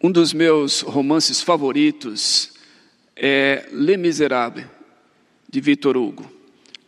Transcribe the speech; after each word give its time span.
Um 0.00 0.12
dos 0.12 0.32
meus 0.32 0.80
romances 0.82 1.42
favoritos 1.42 2.52
é 3.16 3.68
Les 3.72 3.98
Miserables, 3.98 4.64
de 5.50 5.60
Victor 5.60 5.96
Hugo. 5.96 6.30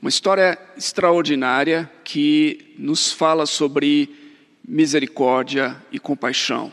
Uma 0.01 0.09
história 0.09 0.57
extraordinária 0.77 1.91
que 2.05 2.73
nos 2.79 3.11
fala 3.11 3.47
sobre 3.47 4.15
misericórdia 4.65 5.77
e 5.91 5.99
compaixão. 5.99 6.73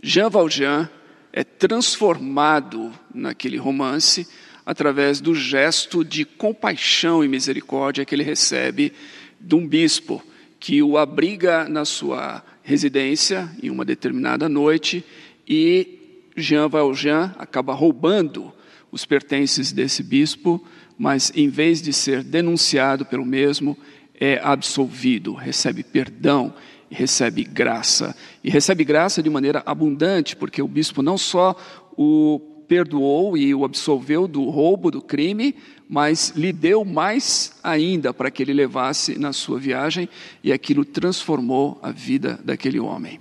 Jean 0.00 0.30
Valjean 0.30 0.88
é 1.32 1.42
transformado 1.42 2.92
naquele 3.12 3.56
romance 3.56 4.28
através 4.64 5.20
do 5.20 5.34
gesto 5.34 6.04
de 6.04 6.24
compaixão 6.24 7.24
e 7.24 7.26
misericórdia 7.26 8.04
que 8.04 8.14
ele 8.14 8.22
recebe 8.22 8.92
de 9.40 9.56
um 9.56 9.66
bispo 9.66 10.22
que 10.60 10.80
o 10.84 10.96
abriga 10.96 11.68
na 11.68 11.84
sua 11.84 12.44
residência 12.62 13.50
em 13.60 13.70
uma 13.70 13.84
determinada 13.84 14.48
noite 14.48 15.04
e 15.48 16.26
Jean 16.36 16.68
Valjean 16.68 17.34
acaba 17.38 17.72
roubando 17.72 18.52
os 18.92 19.04
pertences 19.04 19.72
desse 19.72 20.02
bispo, 20.02 20.62
mas 20.98 21.32
em 21.34 21.48
vez 21.48 21.80
de 21.80 21.92
ser 21.92 22.22
denunciado 22.22 23.06
pelo 23.06 23.24
mesmo, 23.24 23.76
é 24.20 24.40
absolvido, 24.42 25.32
recebe 25.32 25.82
perdão 25.82 26.52
recebe 26.90 27.44
graça. 27.44 28.16
E 28.42 28.50
recebe 28.50 28.84
graça 28.84 29.22
de 29.22 29.30
maneira 29.30 29.62
abundante, 29.64 30.36
porque 30.36 30.62
o 30.62 30.68
bispo 30.68 31.02
não 31.02 31.18
só 31.18 31.56
o 31.96 32.40
perdoou 32.66 33.36
e 33.36 33.54
o 33.54 33.64
absolveu 33.64 34.28
do 34.28 34.44
roubo, 34.44 34.90
do 34.90 35.00
crime, 35.00 35.54
mas 35.88 36.32
lhe 36.36 36.52
deu 36.52 36.84
mais 36.84 37.52
ainda 37.62 38.12
para 38.12 38.30
que 38.30 38.42
ele 38.42 38.52
levasse 38.52 39.18
na 39.18 39.32
sua 39.32 39.58
viagem, 39.58 40.08
e 40.44 40.52
aquilo 40.52 40.84
transformou 40.84 41.78
a 41.82 41.90
vida 41.90 42.38
daquele 42.44 42.78
homem. 42.78 43.18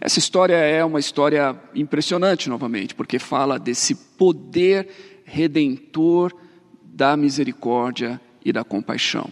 Essa 0.00 0.18
história 0.18 0.54
é 0.54 0.84
uma 0.84 1.00
história 1.00 1.58
impressionante, 1.74 2.48
novamente, 2.48 2.94
porque 2.94 3.18
fala 3.18 3.58
desse 3.58 3.94
poder 3.94 4.88
redentor 5.24 6.32
da 6.82 7.16
misericórdia 7.16 8.20
e 8.44 8.52
da 8.52 8.62
compaixão. 8.62 9.28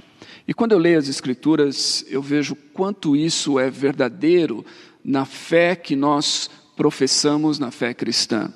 E 0.47 0.53
quando 0.53 0.73
eu 0.73 0.78
leio 0.78 0.98
as 0.98 1.08
Escrituras, 1.08 2.05
eu 2.08 2.20
vejo 2.20 2.56
quanto 2.73 3.14
isso 3.17 3.58
é 3.58 3.70
verdadeiro 3.70 4.64
na 5.05 5.25
fé 5.25 5.77
que 5.77 5.95
nós 5.95 6.50
professamos, 6.77 7.58
na 7.58 7.70
fé 7.70 7.95
cristã. 7.95 8.53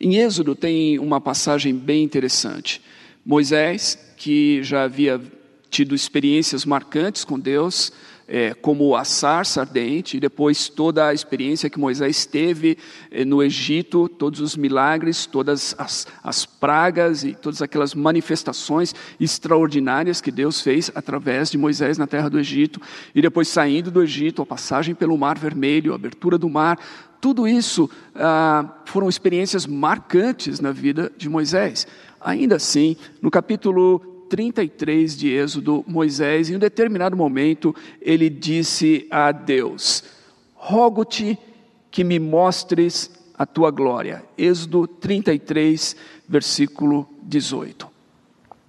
Em 0.00 0.16
Êxodo 0.16 0.54
tem 0.54 0.98
uma 0.98 1.20
passagem 1.20 1.74
bem 1.74 2.04
interessante. 2.04 2.82
Moisés, 3.24 3.98
que 4.16 4.62
já 4.62 4.84
havia 4.84 5.20
tido 5.70 5.94
experiências 5.94 6.64
marcantes 6.64 7.24
com 7.24 7.38
Deus, 7.38 7.92
é, 8.28 8.54
como 8.54 8.96
a 8.96 9.04
sarça 9.04 9.60
ardente, 9.60 10.16
e 10.16 10.20
depois 10.20 10.68
toda 10.68 11.06
a 11.06 11.14
experiência 11.14 11.70
que 11.70 11.78
Moisés 11.78 12.26
teve 12.26 12.76
é, 13.10 13.24
no 13.24 13.42
Egito, 13.42 14.08
todos 14.08 14.40
os 14.40 14.56
milagres, 14.56 15.26
todas 15.26 15.74
as, 15.78 16.06
as 16.22 16.44
pragas 16.44 17.22
e 17.22 17.34
todas 17.34 17.62
aquelas 17.62 17.94
manifestações 17.94 18.94
extraordinárias 19.20 20.20
que 20.20 20.30
Deus 20.30 20.60
fez 20.60 20.90
através 20.94 21.50
de 21.50 21.58
Moisés 21.58 21.98
na 21.98 22.06
terra 22.06 22.28
do 22.28 22.38
Egito, 22.38 22.80
e 23.14 23.22
depois 23.22 23.48
saindo 23.48 23.90
do 23.90 24.02
Egito, 24.02 24.42
a 24.42 24.46
passagem 24.46 24.94
pelo 24.94 25.16
Mar 25.16 25.38
Vermelho, 25.38 25.92
a 25.92 25.96
abertura 25.96 26.36
do 26.36 26.48
mar, 26.48 26.78
tudo 27.20 27.48
isso 27.48 27.88
ah, 28.14 28.76
foram 28.84 29.08
experiências 29.08 29.66
marcantes 29.66 30.60
na 30.60 30.70
vida 30.70 31.10
de 31.16 31.28
Moisés. 31.28 31.86
Ainda 32.20 32.56
assim, 32.56 32.96
no 33.22 33.30
capítulo 33.30 34.15
33 34.28 35.16
de 35.16 35.28
Êxodo, 35.32 35.84
Moisés, 35.86 36.50
em 36.50 36.56
um 36.56 36.58
determinado 36.58 37.16
momento, 37.16 37.74
ele 38.00 38.28
disse 38.28 39.06
a 39.10 39.32
Deus: 39.32 40.04
Rogo-te 40.54 41.38
que 41.90 42.04
me 42.04 42.18
mostres 42.18 43.10
a 43.38 43.46
tua 43.46 43.70
glória. 43.70 44.24
Êxodo 44.36 44.86
33, 44.86 45.96
versículo 46.28 47.08
18. 47.22 47.88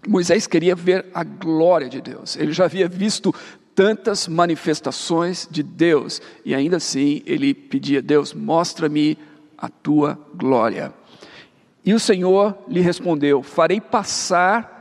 Moisés 0.08 0.48
queria 0.48 0.76
ver 0.76 1.06
a 1.14 1.24
glória 1.24 1.90
de 1.90 2.00
Deus, 2.00 2.38
ele 2.38 2.54
já 2.54 2.66
havia 2.66 2.88
visto 2.88 3.34
tantas 3.76 4.28
manifestações 4.28 5.48
de 5.52 5.62
Deus, 5.62 6.22
e 6.44 6.56
ainda 6.56 6.78
assim 6.78 7.22
ele 7.26 7.54
pedia: 7.54 8.02
Deus, 8.02 8.34
mostra-me 8.34 9.18
a 9.58 9.70
tua 9.70 10.20
glória. 10.34 10.94
E 11.86 11.94
o 11.94 12.00
Senhor 12.00 12.58
lhe 12.68 12.82
respondeu: 12.82 13.44
Farei 13.44 13.80
passar 13.80 14.77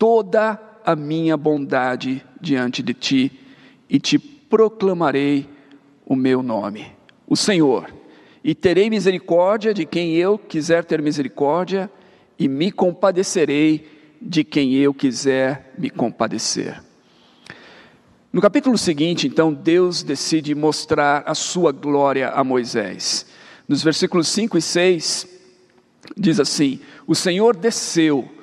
toda 0.00 0.58
a 0.82 0.96
minha 0.96 1.36
bondade 1.36 2.24
diante 2.40 2.82
de 2.82 2.94
ti 2.94 3.38
e 3.86 4.00
te 4.00 4.18
proclamarei 4.18 5.46
o 6.06 6.16
meu 6.16 6.42
nome, 6.42 6.86
o 7.28 7.36
Senhor. 7.36 7.92
E 8.42 8.54
terei 8.54 8.88
misericórdia 8.88 9.74
de 9.74 9.84
quem 9.84 10.14
eu 10.14 10.38
quiser 10.38 10.86
ter 10.86 11.02
misericórdia, 11.02 11.90
e 12.38 12.48
me 12.48 12.72
compadecerei 12.72 13.86
de 14.22 14.42
quem 14.42 14.72
eu 14.72 14.94
quiser 14.94 15.74
me 15.76 15.90
compadecer. 15.90 16.82
No 18.32 18.40
capítulo 18.40 18.78
seguinte, 18.78 19.26
então, 19.26 19.52
Deus 19.52 20.02
decide 20.02 20.54
mostrar 20.54 21.24
a 21.26 21.34
sua 21.34 21.72
glória 21.72 22.30
a 22.30 22.42
Moisés. 22.42 23.26
Nos 23.68 23.82
versículos 23.82 24.28
5 24.28 24.56
e 24.56 24.62
6, 24.62 25.28
diz 26.16 26.40
assim: 26.40 26.80
O 27.06 27.14
Senhor 27.14 27.54
desceu 27.54 28.39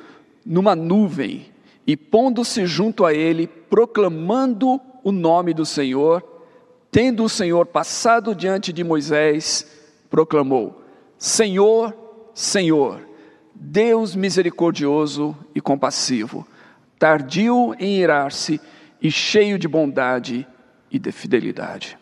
numa 0.47 0.75
nuvem 0.75 1.47
e, 1.85 1.97
pondo-se 1.97 2.65
junto 2.65 3.05
a 3.05 3.13
ele, 3.13 3.47
proclamando 3.47 4.79
o 5.03 5.11
nome 5.11 5.53
do 5.53 5.65
Senhor, 5.65 6.23
tendo 6.89 7.23
o 7.23 7.29
Senhor 7.29 7.65
passado 7.65 8.33
diante 8.33 8.71
de 8.71 8.83
Moisés, 8.83 9.69
proclamou: 10.09 10.81
Senhor, 11.17 11.95
Senhor, 12.33 13.01
Deus 13.53 14.15
misericordioso 14.15 15.35
e 15.53 15.59
compassivo, 15.59 16.47
tardio 16.97 17.75
em 17.77 17.97
irar-se 17.97 18.61
e 19.01 19.11
cheio 19.11 19.59
de 19.59 19.67
bondade 19.67 20.47
e 20.89 20.97
de 20.97 21.11
fidelidade. 21.11 21.97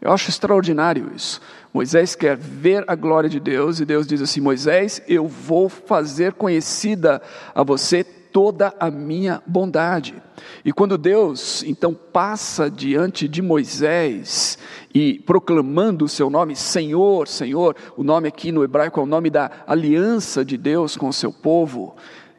Eu 0.00 0.12
acho 0.12 0.30
extraordinário 0.30 1.12
isso. 1.14 1.40
Moisés 1.72 2.16
quer 2.16 2.36
ver 2.36 2.84
a 2.88 2.94
glória 2.96 3.30
de 3.30 3.38
Deus 3.38 3.78
e 3.78 3.84
Deus 3.84 4.06
diz 4.06 4.20
assim: 4.20 4.40
Moisés, 4.40 5.00
eu 5.06 5.28
vou 5.28 5.68
fazer 5.68 6.32
conhecida 6.32 7.22
a 7.54 7.62
você 7.62 8.02
toda 8.02 8.74
a 8.78 8.90
minha 8.90 9.42
bondade. 9.46 10.14
E 10.64 10.72
quando 10.72 10.98
Deus 10.98 11.62
então 11.64 11.94
passa 11.94 12.70
diante 12.70 13.28
de 13.28 13.42
Moisés 13.42 14.58
e 14.94 15.20
proclamando 15.20 16.04
o 16.04 16.08
seu 16.08 16.28
nome, 16.28 16.56
Senhor, 16.56 17.28
Senhor, 17.28 17.76
o 17.96 18.02
nome 18.02 18.28
aqui 18.28 18.50
no 18.50 18.64
hebraico 18.64 19.00
é 19.00 19.02
o 19.02 19.06
nome 19.06 19.30
da 19.30 19.50
aliança 19.66 20.44
de 20.44 20.56
Deus 20.56 20.96
com 20.96 21.08
o 21.08 21.12
seu 21.12 21.32
povo. 21.32 21.94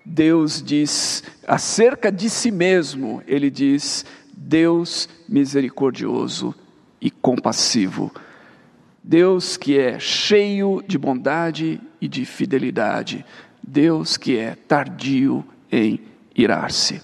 Deus 0.06 0.62
diz 0.62 1.24
acerca 1.48 2.12
de 2.12 2.30
si 2.30 2.52
mesmo, 2.52 3.22
ele 3.28 3.50
diz: 3.50 4.06
Deus 4.36 5.08
misericordioso 5.28 6.54
e 7.00 7.10
compassivo. 7.10 8.12
Deus 9.04 9.58
que 9.58 9.78
é 9.78 10.00
cheio 10.00 10.84
de 10.88 10.98
bondade 10.98 11.82
e 12.00 12.08
de 12.08 12.26
fidelidade. 12.26 13.26
Deus 13.62 14.18
que 14.18 14.38
é 14.38 14.56
tardio 14.56 15.46
em 15.72 16.00
irar-se. 16.36 17.02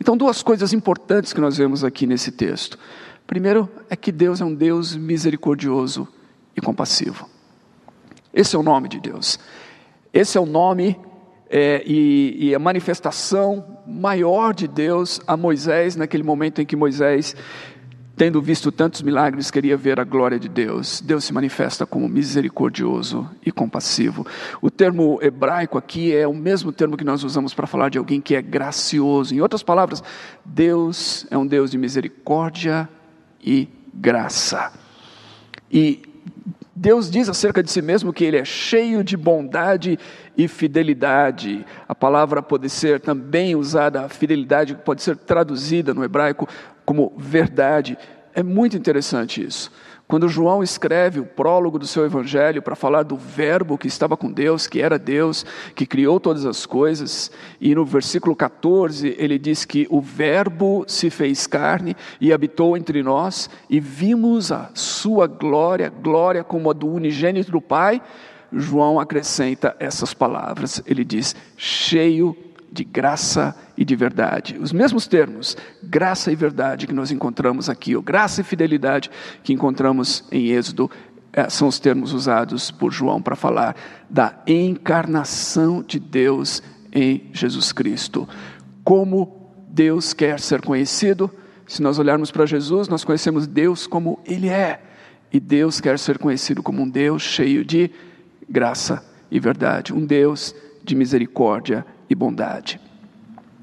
Então, 0.00 0.16
duas 0.16 0.42
coisas 0.42 0.72
importantes 0.72 1.32
que 1.32 1.40
nós 1.40 1.56
vemos 1.56 1.84
aqui 1.84 2.06
nesse 2.06 2.32
texto. 2.32 2.78
Primeiro 3.26 3.68
é 3.88 3.96
que 3.96 4.10
Deus 4.10 4.40
é 4.40 4.44
um 4.44 4.54
Deus 4.54 4.96
misericordioso 4.96 6.08
e 6.56 6.60
compassivo. 6.60 7.28
Esse 8.32 8.56
é 8.56 8.58
o 8.58 8.62
nome 8.62 8.88
de 8.88 9.00
Deus. 9.00 9.38
Esse 10.12 10.38
é 10.38 10.40
o 10.40 10.46
nome 10.46 10.98
é, 11.48 11.82
e, 11.84 12.48
e, 12.48 12.54
a 12.54 12.58
manifestação 12.58 13.78
maior 13.86 14.54
de 14.54 14.68
Deus 14.68 15.20
a 15.26 15.36
Moisés, 15.36 15.96
naquele 15.96 16.22
momento 16.22 16.62
em 16.62 16.66
que 16.66 16.76
Moisés 16.76 17.34
Tendo 18.20 18.42
visto 18.42 18.70
tantos 18.70 19.00
milagres, 19.00 19.50
queria 19.50 19.78
ver 19.78 19.98
a 19.98 20.04
glória 20.04 20.38
de 20.38 20.46
Deus. 20.46 21.00
Deus 21.00 21.24
se 21.24 21.32
manifesta 21.32 21.86
como 21.86 22.06
misericordioso 22.06 23.26
e 23.46 23.50
compassivo. 23.50 24.26
O 24.60 24.70
termo 24.70 25.18
hebraico 25.22 25.78
aqui 25.78 26.14
é 26.14 26.28
o 26.28 26.34
mesmo 26.34 26.70
termo 26.70 26.98
que 26.98 27.02
nós 27.02 27.24
usamos 27.24 27.54
para 27.54 27.66
falar 27.66 27.88
de 27.88 27.96
alguém 27.96 28.20
que 28.20 28.34
é 28.34 28.42
gracioso. 28.42 29.34
Em 29.34 29.40
outras 29.40 29.62
palavras, 29.62 30.02
Deus 30.44 31.26
é 31.30 31.38
um 31.38 31.46
Deus 31.46 31.70
de 31.70 31.78
misericórdia 31.78 32.86
e 33.42 33.66
graça. 33.94 34.70
E 35.72 36.02
Deus 36.76 37.10
diz 37.10 37.28
acerca 37.28 37.62
de 37.62 37.70
si 37.70 37.82
mesmo 37.82 38.10
que 38.10 38.24
Ele 38.24 38.38
é 38.38 38.44
cheio 38.44 39.04
de 39.04 39.14
bondade 39.14 39.98
e 40.34 40.48
fidelidade. 40.48 41.66
A 41.86 41.94
palavra 41.94 42.42
pode 42.42 42.70
ser 42.70 43.00
também 43.00 43.54
usada, 43.54 44.06
a 44.06 44.08
fidelidade 44.08 44.74
pode 44.74 45.02
ser 45.02 45.16
traduzida 45.16 45.92
no 45.92 46.02
hebraico 46.02 46.48
como 46.90 47.12
verdade. 47.16 47.96
É 48.34 48.42
muito 48.42 48.76
interessante 48.76 49.40
isso. 49.40 49.70
Quando 50.08 50.28
João 50.28 50.60
escreve 50.60 51.20
o 51.20 51.24
prólogo 51.24 51.78
do 51.78 51.86
seu 51.86 52.04
evangelho 52.04 52.60
para 52.60 52.74
falar 52.74 53.04
do 53.04 53.16
Verbo 53.16 53.78
que 53.78 53.86
estava 53.86 54.16
com 54.16 54.28
Deus, 54.28 54.66
que 54.66 54.80
era 54.80 54.98
Deus, 54.98 55.46
que 55.76 55.86
criou 55.86 56.18
todas 56.18 56.44
as 56.44 56.66
coisas, 56.66 57.30
e 57.60 57.76
no 57.76 57.84
versículo 57.84 58.34
14 58.34 59.14
ele 59.20 59.38
diz 59.38 59.64
que 59.64 59.86
o 59.88 60.00
Verbo 60.00 60.84
se 60.88 61.10
fez 61.10 61.46
carne 61.46 61.94
e 62.20 62.32
habitou 62.32 62.76
entre 62.76 63.04
nós, 63.04 63.48
e 63.68 63.78
vimos 63.78 64.50
a 64.50 64.72
sua 64.74 65.28
glória, 65.28 65.88
glória 65.90 66.42
como 66.42 66.70
a 66.70 66.72
do 66.72 66.88
unigênito 66.88 67.52
do 67.52 67.60
Pai. 67.60 68.02
João 68.52 68.98
acrescenta 68.98 69.76
essas 69.78 70.12
palavras, 70.12 70.82
ele 70.84 71.04
diz: 71.04 71.36
cheio 71.56 72.32
de 72.32 72.49
graça 72.84 73.54
e 73.76 73.84
de 73.84 73.96
verdade. 73.96 74.58
Os 74.58 74.72
mesmos 74.72 75.06
termos, 75.06 75.56
graça 75.82 76.30
e 76.30 76.36
verdade, 76.36 76.86
que 76.86 76.94
nós 76.94 77.10
encontramos 77.10 77.68
aqui, 77.68 77.96
ou 77.96 78.02
graça 78.02 78.40
e 78.40 78.44
fidelidade, 78.44 79.10
que 79.42 79.52
encontramos 79.52 80.24
em 80.30 80.48
Êxodo, 80.48 80.90
eh, 81.32 81.48
são 81.48 81.68
os 81.68 81.78
termos 81.78 82.12
usados 82.12 82.70
por 82.70 82.92
João 82.92 83.20
para 83.20 83.36
falar 83.36 83.76
da 84.08 84.34
encarnação 84.46 85.82
de 85.82 85.98
Deus 85.98 86.62
em 86.92 87.28
Jesus 87.32 87.72
Cristo. 87.72 88.28
Como 88.84 89.52
Deus 89.68 90.12
quer 90.12 90.40
ser 90.40 90.60
conhecido, 90.60 91.30
se 91.66 91.82
nós 91.82 91.98
olharmos 91.98 92.30
para 92.30 92.46
Jesus, 92.46 92.88
nós 92.88 93.04
conhecemos 93.04 93.46
Deus 93.46 93.86
como 93.86 94.18
Ele 94.26 94.48
é, 94.48 94.82
e 95.32 95.38
Deus 95.38 95.80
quer 95.80 95.98
ser 95.98 96.18
conhecido 96.18 96.62
como 96.62 96.82
um 96.82 96.88
Deus 96.88 97.22
cheio 97.22 97.64
de 97.64 97.90
graça 98.48 99.04
e 99.30 99.38
verdade, 99.38 99.94
um 99.94 100.04
Deus 100.04 100.54
de 100.82 100.96
misericórdia 100.96 101.86
e 102.10 102.14
bondade. 102.14 102.80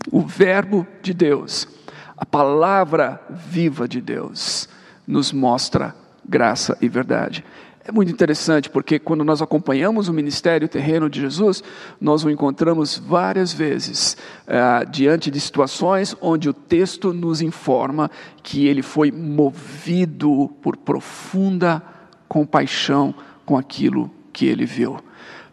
O 0.09 0.21
Verbo 0.21 0.87
de 1.01 1.13
Deus, 1.13 1.67
a 2.15 2.25
palavra 2.25 3.21
viva 3.29 3.87
de 3.87 3.99
Deus, 3.99 4.69
nos 5.05 5.33
mostra 5.33 5.93
graça 6.27 6.77
e 6.81 6.87
verdade. 6.87 7.43
É 7.87 7.91
muito 7.91 8.11
interessante 8.11 8.69
porque 8.69 8.99
quando 8.99 9.23
nós 9.23 9.41
acompanhamos 9.41 10.09
o 10.09 10.13
ministério 10.13 10.67
terreno 10.67 11.09
de 11.09 11.21
Jesus, 11.21 11.63
nós 12.01 12.21
o 12.25 12.29
encontramos 12.29 12.97
várias 12.97 13.53
vezes 13.53 14.17
eh, 14.45 14.85
diante 14.91 15.31
de 15.31 15.39
situações 15.39 16.13
onde 16.19 16.49
o 16.49 16.53
texto 16.53 17.13
nos 17.13 17.41
informa 17.41 18.11
que 18.43 18.67
ele 18.67 18.81
foi 18.81 19.09
movido 19.09 20.51
por 20.61 20.75
profunda 20.75 21.81
compaixão 22.27 23.15
com 23.45 23.57
aquilo 23.57 24.11
que 24.33 24.45
ele 24.45 24.65
viu. 24.65 24.99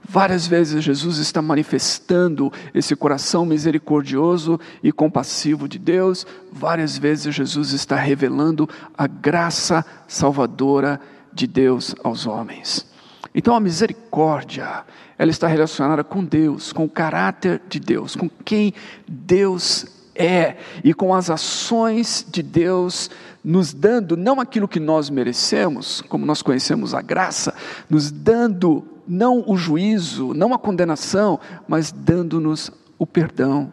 Várias 0.07 0.47
vezes 0.47 0.85
Jesus 0.85 1.19
está 1.19 1.41
manifestando 1.41 2.53
esse 2.75 2.95
coração 2.95 3.47
misericordioso 3.47 4.61
e 4.83 4.93
compassivo 4.93 5.67
de 5.67 5.79
Deus, 5.79 6.27
várias 6.53 6.99
vezes 6.99 7.35
Jesus 7.35 7.73
está 7.73 7.97
revelando 7.97 8.69
a 8.97 9.07
graça 9.07 9.85
salvadora 10.07 11.01
de 11.33 11.47
Deus 11.47 11.95
aos 12.05 12.27
homens. 12.27 12.87
Então 13.35 13.57
a 13.57 13.61
misericórdia, 13.61 14.85
ela 15.19 15.31
está 15.31 15.49
relacionada 15.49 16.05
com 16.05 16.23
Deus, 16.23 16.73
com 16.73 16.85
o 16.85 16.89
caráter 16.89 17.63
de 17.69 17.81
Deus, 17.81 18.15
com 18.15 18.29
quem 18.45 18.75
Deus 19.09 19.87
é 20.15 20.57
e 20.85 20.95
com 20.95 21.13
as 21.13 21.31
ações 21.31 22.25
de 22.31 22.43
Deus 22.43 23.11
nos 23.45 23.75
dando 23.75 24.17
não 24.17 24.41
aquilo 24.41 24.67
que 24.67 24.81
nós 24.81 25.11
merecemos, 25.11 26.01
como 26.09 26.25
nós 26.25 26.41
conhecemos 26.41 26.95
a 26.95 27.03
graça, 27.03 27.55
nos 27.91 28.11
dando 28.11 28.83
não 29.07 29.45
o 29.47 29.55
juízo, 29.57 30.33
não 30.33 30.55
a 30.55 30.59
condenação, 30.59 31.39
mas 31.69 31.93
dando-nos 31.93 32.71
o 32.99 33.07
perdão, 33.07 33.71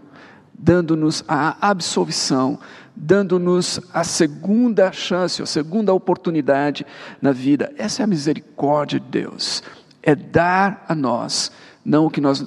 dando-nos 0.53 1.23
a 1.25 1.69
absolvição, 1.69 2.59
dando-nos 2.94 3.79
a 3.94 4.03
segunda 4.03 4.91
chance, 4.91 5.41
a 5.41 5.45
segunda 5.45 5.94
oportunidade 5.94 6.85
na 7.21 7.31
vida. 7.31 7.73
Essa 7.77 8.01
é 8.01 8.03
a 8.03 8.07
misericórdia 8.07 9.00
de 9.00 9.06
Deus. 9.07 9.63
É 10.03 10.13
dar 10.13 10.83
a 10.88 10.94
nós 10.94 11.51
não 11.85 12.07
o 12.07 12.12
que 12.12 12.19
nós 12.19 12.45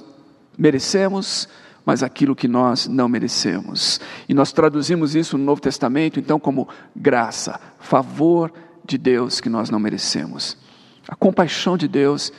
merecemos, 0.57 1.49
mas 1.85 2.01
aquilo 2.01 2.35
que 2.35 2.47
nós 2.47 2.87
não 2.87 3.07
merecemos. 3.07 3.99
E 4.27 4.33
nós 4.33 4.51
traduzimos 4.51 5.15
isso 5.15 5.37
no 5.37 5.43
Novo 5.43 5.61
Testamento, 5.61 6.19
então, 6.19 6.39
como 6.39 6.67
graça, 6.95 7.59
favor 7.79 8.51
de 8.83 8.97
Deus 8.97 9.39
que 9.39 9.49
nós 9.49 9.69
não 9.69 9.79
merecemos. 9.79 10.57
A 11.07 11.15
compaixão 11.15 11.77
de 11.77 11.87
Deus 11.87 12.31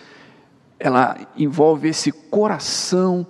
ela 0.79 1.17
envolve 1.37 1.89
esse 1.89 2.13
coração 2.13 3.27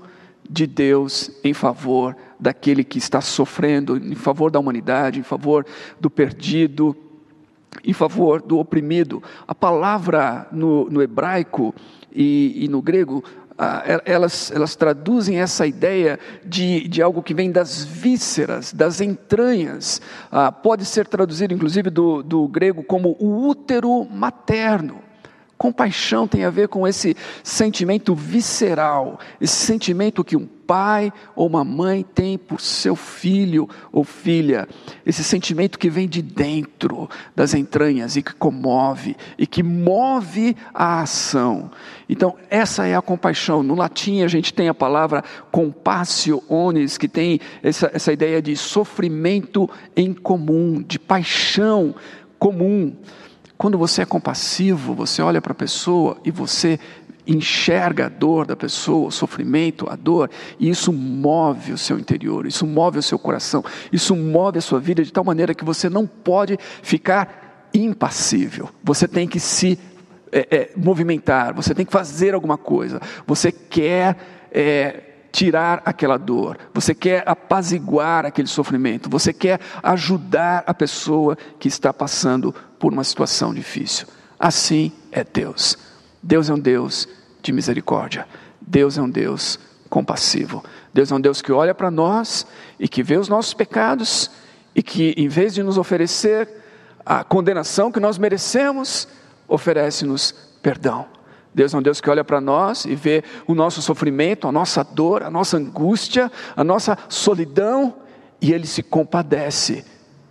de 0.49 0.67
Deus 0.67 1.31
em 1.45 1.53
favor 1.53 2.17
daquele 2.39 2.85
que 2.85 2.99
está 2.99 3.21
sofrendo, 3.21 3.97
em 3.97 4.15
favor 4.15 4.51
da 4.51 4.59
humanidade, 4.59 5.21
em 5.21 5.23
favor 5.23 5.65
do 6.01 6.11
perdido, 6.11 6.97
em 7.85 7.93
favor 7.93 8.43
do 8.43 8.59
oprimido. 8.59 9.23
A 9.47 9.55
palavra 9.55 10.49
no, 10.53 10.89
no 10.91 11.03
hebraico 11.03 11.75
e, 12.13 12.65
e, 12.65 12.69
no 12.69 12.83
grego, 12.83 13.23
elas, 14.05 14.51
elas 14.51 14.77
traduzem 14.77 15.41
essa 15.41 15.67
ideia 15.67 16.19
de, 16.45 16.87
de 16.89 17.01
algo 17.01 17.23
que 17.23 17.35
vem 17.35 17.51
das 17.51 17.85
vísceras, 17.85 18.73
das 18.73 19.01
entranhas. 19.01 20.01
Ah, 20.31 20.53
pode 20.53 20.85
ser 20.85 21.07
traduzido, 21.07 21.55
inclusive, 21.55 21.89
do, 21.91 22.23
do 22.23 22.47
grego 22.49 22.83
como 22.83 23.17
o 23.19 23.47
útero 23.47 24.05
materno. 24.05 25.06
Compaixão 25.59 26.29
tem 26.29 26.45
a 26.45 26.51
ver 26.51 26.69
com 26.69 26.87
esse 26.87 27.17
sentimento 27.43 28.15
visceral, 28.15 29.19
esse 29.41 29.55
sentimento 29.55 30.23
que 30.23 30.37
um 30.37 30.47
pai 30.47 31.13
ou 31.35 31.47
uma 31.47 31.65
mãe 31.65 32.05
tem 32.15 32.37
por 32.37 32.61
seu 32.61 32.95
filho 32.95 33.69
ou 33.91 34.05
filha, 34.05 34.69
esse 35.05 35.25
sentimento 35.25 35.79
que 35.79 35.89
vem 35.89 36.09
de 36.09 36.21
dentro 36.21 37.09
das 37.35 37.55
entranhas 37.55 38.17
e 38.17 38.23
que 38.23 38.35
comove 38.35 39.17
e 39.39 39.47
que 39.47 39.63
move 39.63 40.57
a 40.75 41.01
ação. 41.01 41.71
Então, 42.09 42.37
essa 42.51 42.87
é 42.87 42.95
a 42.95 43.01
compaixão. 43.01 43.63
No 43.63 43.75
latim, 43.75 44.23
a 44.23 44.29
gente 44.29 44.53
tem 44.53 44.69
a 44.69 44.75
palavra 44.75 45.25
compassio 45.51 46.43
onis, 46.49 46.99
que 46.99 47.09
tem 47.09 47.41
essa, 47.63 47.91
essa 47.95 48.13
ideia 48.13 48.43
de 48.43 48.57
sofrimento 48.57 49.71
em 49.97 50.13
comum, 50.13 50.85
de 50.87 50.99
paixão 50.99 51.95
comum. 52.39 52.95
Quando 53.57 53.79
você 53.79 54.03
é 54.03 54.05
compassivo, 54.05 54.95
você 54.95 55.23
olha 55.23 55.41
para 55.41 55.53
a 55.53 55.55
pessoa 55.55 56.19
e 56.25 56.31
você 56.31 56.79
enxerga 57.27 58.07
a 58.07 58.09
dor 58.09 58.47
da 58.47 58.55
pessoa, 58.55 59.09
o 59.09 59.11
sofrimento, 59.11 59.87
a 59.91 59.97
dor, 59.97 60.31
e 60.61 60.69
isso 60.69 60.93
move 60.93 61.73
o 61.73 61.79
seu 61.79 61.99
interior, 61.99 62.47
isso 62.47 62.67
move 62.67 62.99
o 62.99 63.03
seu 63.03 63.19
coração, 63.19 63.65
isso 63.91 64.15
move 64.15 64.59
a 64.59 64.63
sua 64.63 64.79
vida 64.79 65.03
de 65.03 65.13
tal 65.13 65.25
maneira 65.25 65.55
que 65.55 65.65
você 65.65 65.89
não 65.89 66.07
pode 66.07 66.57
ficar 66.83 67.69
impassível, 67.75 68.69
você 68.83 69.09
tem 69.09 69.27
que 69.27 69.41
se 69.41 69.79
é, 70.31 70.47
é, 70.51 70.71
movimentar, 70.77 71.53
você 71.53 71.75
tem 71.75 71.85
que 71.85 71.93
fazer 71.93 72.35
alguma 72.35 72.57
coisa, 72.57 73.01
você 73.27 73.51
quer. 73.51 74.17
É, 74.53 75.03
tirar 75.37 75.83
aquela 75.85 76.17
dor, 76.17 76.57
você 76.73 76.95
quer 76.95 77.23
apaziguar 77.29 78.25
aquele 78.25 78.49
sofrimento, 78.49 79.11
você 79.11 79.35
quer 79.35 79.61
ajudar 79.83 80.65
a 80.67 80.73
pessoa 80.73 81.37
que 81.61 81.69
está 81.69 81.93
passando 81.93 82.55
por 82.79 82.91
uma 82.91 83.05
situação 83.05 83.53
difícil. 83.53 84.07
Assim 84.41 84.91
é 85.13 85.23
Deus. 85.23 85.77
Deus 86.23 86.49
é 86.49 86.55
um 86.55 86.59
Deus 86.59 87.07
de 87.43 87.53
misericórdia. 87.53 88.27
Deus 88.63 88.97
é 88.97 89.03
um 89.03 89.11
Deus 89.11 89.61
compassivo. 89.91 90.65
Deus 90.95 91.13
é 91.13 91.15
um 91.15 91.21
Deus 91.21 91.43
que 91.43 91.53
olha 91.53 91.75
para 91.75 91.91
nós 91.91 92.47
e 92.81 92.89
que 92.89 93.03
vê 93.03 93.19
os 93.19 93.29
nossos 93.29 93.53
pecados 93.53 94.31
e 94.75 94.83
que, 94.83 95.13
em 95.19 95.29
vez 95.29 95.53
de 95.53 95.63
nos 95.63 95.77
oferecer 95.77 96.49
a 97.05 97.23
condenação 97.23 97.93
que 97.93 98.01
nós 98.01 98.17
merecemos, 98.17 99.07
oferece-nos 99.47 100.33
perdão. 100.63 101.16
Deus 101.57 101.73
é 101.73 101.79
um 101.79 101.83
Deus 101.83 102.03
que 102.03 102.11
olha 102.11 102.23
para 102.23 102.39
nós 102.39 102.85
e 102.85 102.95
vê 102.95 103.25
o 103.47 103.55
nosso 103.55 103.81
sofrimento, 103.81 104.47
a 104.47 104.53
nossa 104.53 104.85
dor, 104.85 105.23
a 105.23 105.31
nossa 105.31 105.57
angústia, 105.57 106.31
a 106.55 106.63
nossa 106.63 106.99
solidão, 107.09 107.95
e 108.43 108.53
Ele 108.53 108.67
se 108.67 108.83
compadece 108.83 109.83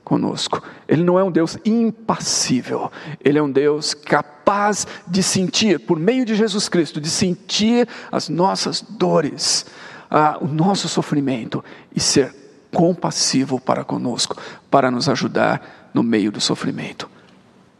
conosco. 0.03 0.61
Ele 0.87 1.03
não 1.03 1.17
é 1.17 1.23
um 1.23 1.31
Deus 1.31 1.57
impassível, 1.65 2.91
Ele 3.23 3.39
é 3.39 3.41
um 3.41 3.49
Deus 3.49 3.95
capaz 3.95 4.85
de 5.07 5.23
sentir, 5.23 5.79
por 5.79 5.97
meio 5.99 6.25
de 6.25 6.35
Jesus 6.35 6.69
Cristo, 6.69 7.01
de 7.01 7.09
sentir 7.09 7.87
as 8.11 8.29
nossas 8.29 8.79
dores, 8.79 9.65
ah, 10.11 10.37
o 10.39 10.45
nosso 10.45 10.87
sofrimento 10.87 11.65
e 11.95 11.99
ser 11.99 12.35
compassivo 12.71 13.59
para 13.59 13.83
conosco, 13.83 14.37
para 14.69 14.91
nos 14.91 15.09
ajudar 15.09 15.89
no 15.91 16.03
meio 16.03 16.31
do 16.31 16.39
sofrimento. 16.39 17.09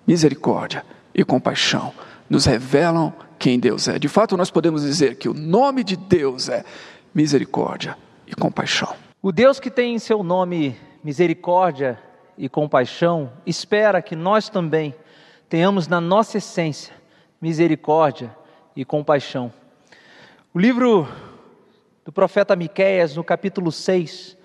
Misericórdia 0.08 0.84
e 1.14 1.24
compaixão 1.24 1.94
nos 2.28 2.46
revelam 2.46 3.14
quem 3.38 3.60
Deus 3.60 3.88
é. 3.88 4.00
De 4.00 4.08
fato, 4.08 4.36
nós 4.38 4.50
podemos 4.50 4.82
dizer 4.82 5.16
que 5.16 5.30
o 5.30 5.34
nome 5.34 5.84
de 5.84 5.96
Deus 5.96 6.50
é 6.50 6.64
misericórdia 7.14 7.98
e 8.28 8.36
compaixão. 8.36 8.96
O 9.22 9.32
Deus 9.32 9.60
que 9.60 9.70
tem 9.70 9.96
em 9.96 10.00
seu 10.00 10.24
nome 10.24 10.78
misericórdia 11.04 12.00
e 12.38 12.50
compaixão, 12.50 13.32
espera 13.46 14.02
que 14.02 14.16
nós 14.16 14.50
também 14.50 14.94
tenhamos 15.48 15.88
na 15.88 16.02
nossa 16.02 16.38
essência 16.38 16.94
misericórdia 17.42 18.36
e 18.76 18.84
compaixão. 18.84 19.54
O 20.54 20.60
livro 20.60 21.08
do 22.04 22.12
profeta 22.12 22.56
Miqueias, 22.56 23.16
no 23.16 23.24
capítulo 23.24 23.72
6, 23.72 24.38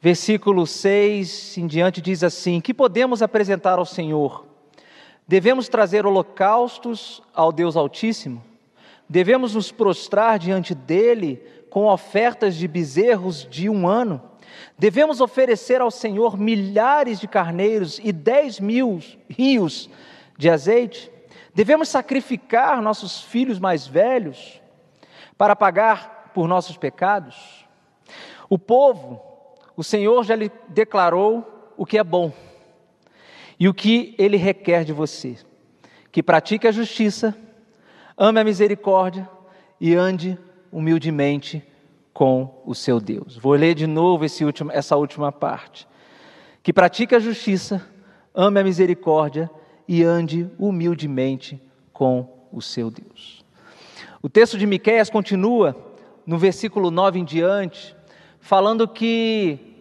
versículo 0.00 0.66
6 0.66 1.58
em 1.58 1.66
diante 1.66 2.00
diz 2.00 2.22
assim: 2.24 2.60
"Que 2.60 2.72
podemos 2.72 3.22
apresentar 3.22 3.78
ao 3.78 3.84
Senhor 3.84 4.46
Devemos 5.28 5.68
trazer 5.68 6.06
holocaustos 6.06 7.20
ao 7.34 7.50
Deus 7.50 7.76
Altíssimo? 7.76 8.44
Devemos 9.08 9.54
nos 9.54 9.72
prostrar 9.72 10.38
diante 10.38 10.72
dele 10.72 11.42
com 11.68 11.86
ofertas 11.86 12.54
de 12.54 12.68
bezerros 12.68 13.46
de 13.50 13.68
um 13.68 13.88
ano? 13.88 14.22
Devemos 14.78 15.20
oferecer 15.20 15.80
ao 15.80 15.90
Senhor 15.90 16.38
milhares 16.38 17.18
de 17.18 17.26
carneiros 17.26 18.00
e 18.02 18.12
dez 18.12 18.60
mil 18.60 19.00
rios 19.28 19.90
de 20.38 20.48
azeite? 20.48 21.10
Devemos 21.52 21.88
sacrificar 21.88 22.80
nossos 22.80 23.22
filhos 23.22 23.58
mais 23.58 23.84
velhos 23.86 24.60
para 25.36 25.56
pagar 25.56 26.30
por 26.32 26.46
nossos 26.46 26.76
pecados? 26.76 27.66
O 28.48 28.58
povo, 28.58 29.20
o 29.76 29.82
Senhor 29.82 30.22
já 30.22 30.36
lhe 30.36 30.52
declarou 30.68 31.72
o 31.76 31.84
que 31.84 31.98
é 31.98 32.04
bom 32.04 32.32
e 33.58 33.68
o 33.68 33.74
que 33.74 34.14
ele 34.18 34.36
requer 34.36 34.84
de 34.84 34.92
você: 34.92 35.36
que 36.10 36.22
pratique 36.22 36.66
a 36.66 36.72
justiça, 36.72 37.36
ame 38.16 38.40
a 38.40 38.44
misericórdia 38.44 39.28
e 39.80 39.94
ande 39.94 40.38
humildemente 40.72 41.62
com 42.12 42.62
o 42.64 42.74
seu 42.74 42.98
Deus. 42.98 43.36
Vou 43.36 43.52
ler 43.54 43.74
de 43.74 43.86
novo 43.86 44.24
último, 44.44 44.70
essa 44.72 44.96
última 44.96 45.30
parte. 45.30 45.86
Que 46.62 46.72
pratique 46.72 47.14
a 47.14 47.18
justiça, 47.18 47.86
ame 48.34 48.58
a 48.58 48.64
misericórdia 48.64 49.50
e 49.86 50.02
ande 50.02 50.50
humildemente 50.58 51.60
com 51.92 52.48
o 52.50 52.60
seu 52.60 52.90
Deus. 52.90 53.44
O 54.22 54.28
texto 54.28 54.58
de 54.58 54.66
Miqueias 54.66 55.10
continua 55.10 55.76
no 56.26 56.38
versículo 56.38 56.90
9 56.90 57.20
em 57.20 57.24
diante, 57.24 57.94
falando 58.40 58.88
que 58.88 59.75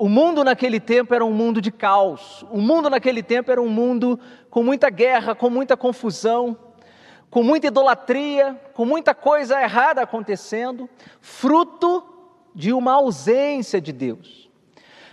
o 0.00 0.08
mundo 0.08 0.42
naquele 0.42 0.80
tempo 0.80 1.14
era 1.14 1.24
um 1.24 1.32
mundo 1.32 1.60
de 1.60 1.70
caos. 1.70 2.44
O 2.50 2.60
mundo 2.60 2.90
naquele 2.90 3.22
tempo 3.22 3.52
era 3.52 3.60
um 3.60 3.68
mundo 3.68 4.18
com 4.48 4.62
muita 4.62 4.90
guerra, 4.90 5.34
com 5.34 5.48
muita 5.48 5.76
confusão 5.76 6.56
com 7.30 7.44
muita 7.44 7.68
idolatria, 7.68 8.60
com 8.74 8.84
muita 8.84 9.14
coisa 9.14 9.62
errada 9.62 10.02
acontecendo, 10.02 10.90
fruto 11.20 12.04
de 12.52 12.72
uma 12.72 12.94
ausência 12.94 13.80
de 13.80 13.92
Deus. 13.92 14.50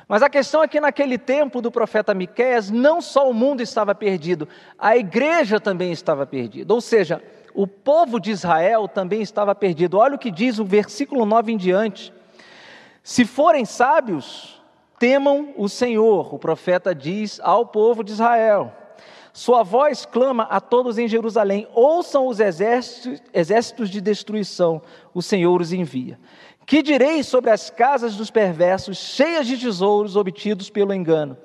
Mas 0.08 0.24
a 0.24 0.29
questão 0.29 0.63
é 0.63 0.67
que 0.67 0.79
naquele 0.79 1.17
tempo 1.17 1.62
do 1.62 1.70
profeta 1.70 2.13
Miqueias, 2.13 2.72
não 2.72 3.01
só 3.01 3.29
o 3.29 3.34
mundo 3.34 3.62
estava 3.62 3.94
perdido, 3.94 4.48
a 4.79 4.98
igreja 4.98 5.60
também 5.60 5.91
estava 5.91 6.25
perdida. 6.25 6.74
Ou 6.74 6.82
seja, 6.82 7.22
o 7.53 7.67
povo 7.67 8.20
de 8.20 8.32
Israel 8.32 8.88
também 8.88 9.22
estava 9.22 9.53
perdido. 9.53 9.98
Olha 9.98 10.15
o 10.15 10.20
que 10.20 10.32
diz 10.32 10.60
o 10.60 10.65
versículo 10.65 11.25
9 11.25 11.51
em 11.51 11.58
diante. 11.58 12.13
Se 13.03 13.25
forem 13.25 13.65
sábios, 13.65 14.57
temam 15.00 15.54
o 15.58 15.70
Senhor, 15.70 16.34
o 16.34 16.39
profeta 16.39 16.94
diz 16.94 17.39
ao 17.42 17.66
povo 17.66 18.04
de 18.04 18.12
Israel. 18.12 18.74
Sua 19.32 19.62
voz 19.62 20.06
clama 20.06 20.44
a 20.44 20.60
todos 20.60 20.98
em 20.98 21.08
Jerusalém: 21.08 21.68
ouçam 21.74 22.27
os 22.27 22.39
exércitos, 22.39 23.22
exércitos 23.34 23.89
de 23.89 24.01
destruição, 24.01 24.82
o 25.13 25.22
Senhor 25.22 25.62
os 25.62 25.72
envia. 25.72 26.20
Que 26.66 26.82
direi 26.82 27.24
sobre 27.24 27.51
as 27.51 27.70
casas 27.70 28.16
dos 28.16 28.30
perversos, 28.30 28.98
cheias 28.98 29.48
de 29.48 29.58
tesouros 29.58 30.16
obtidos 30.16 30.70
pelo 30.70 30.94
engano? 30.94 31.38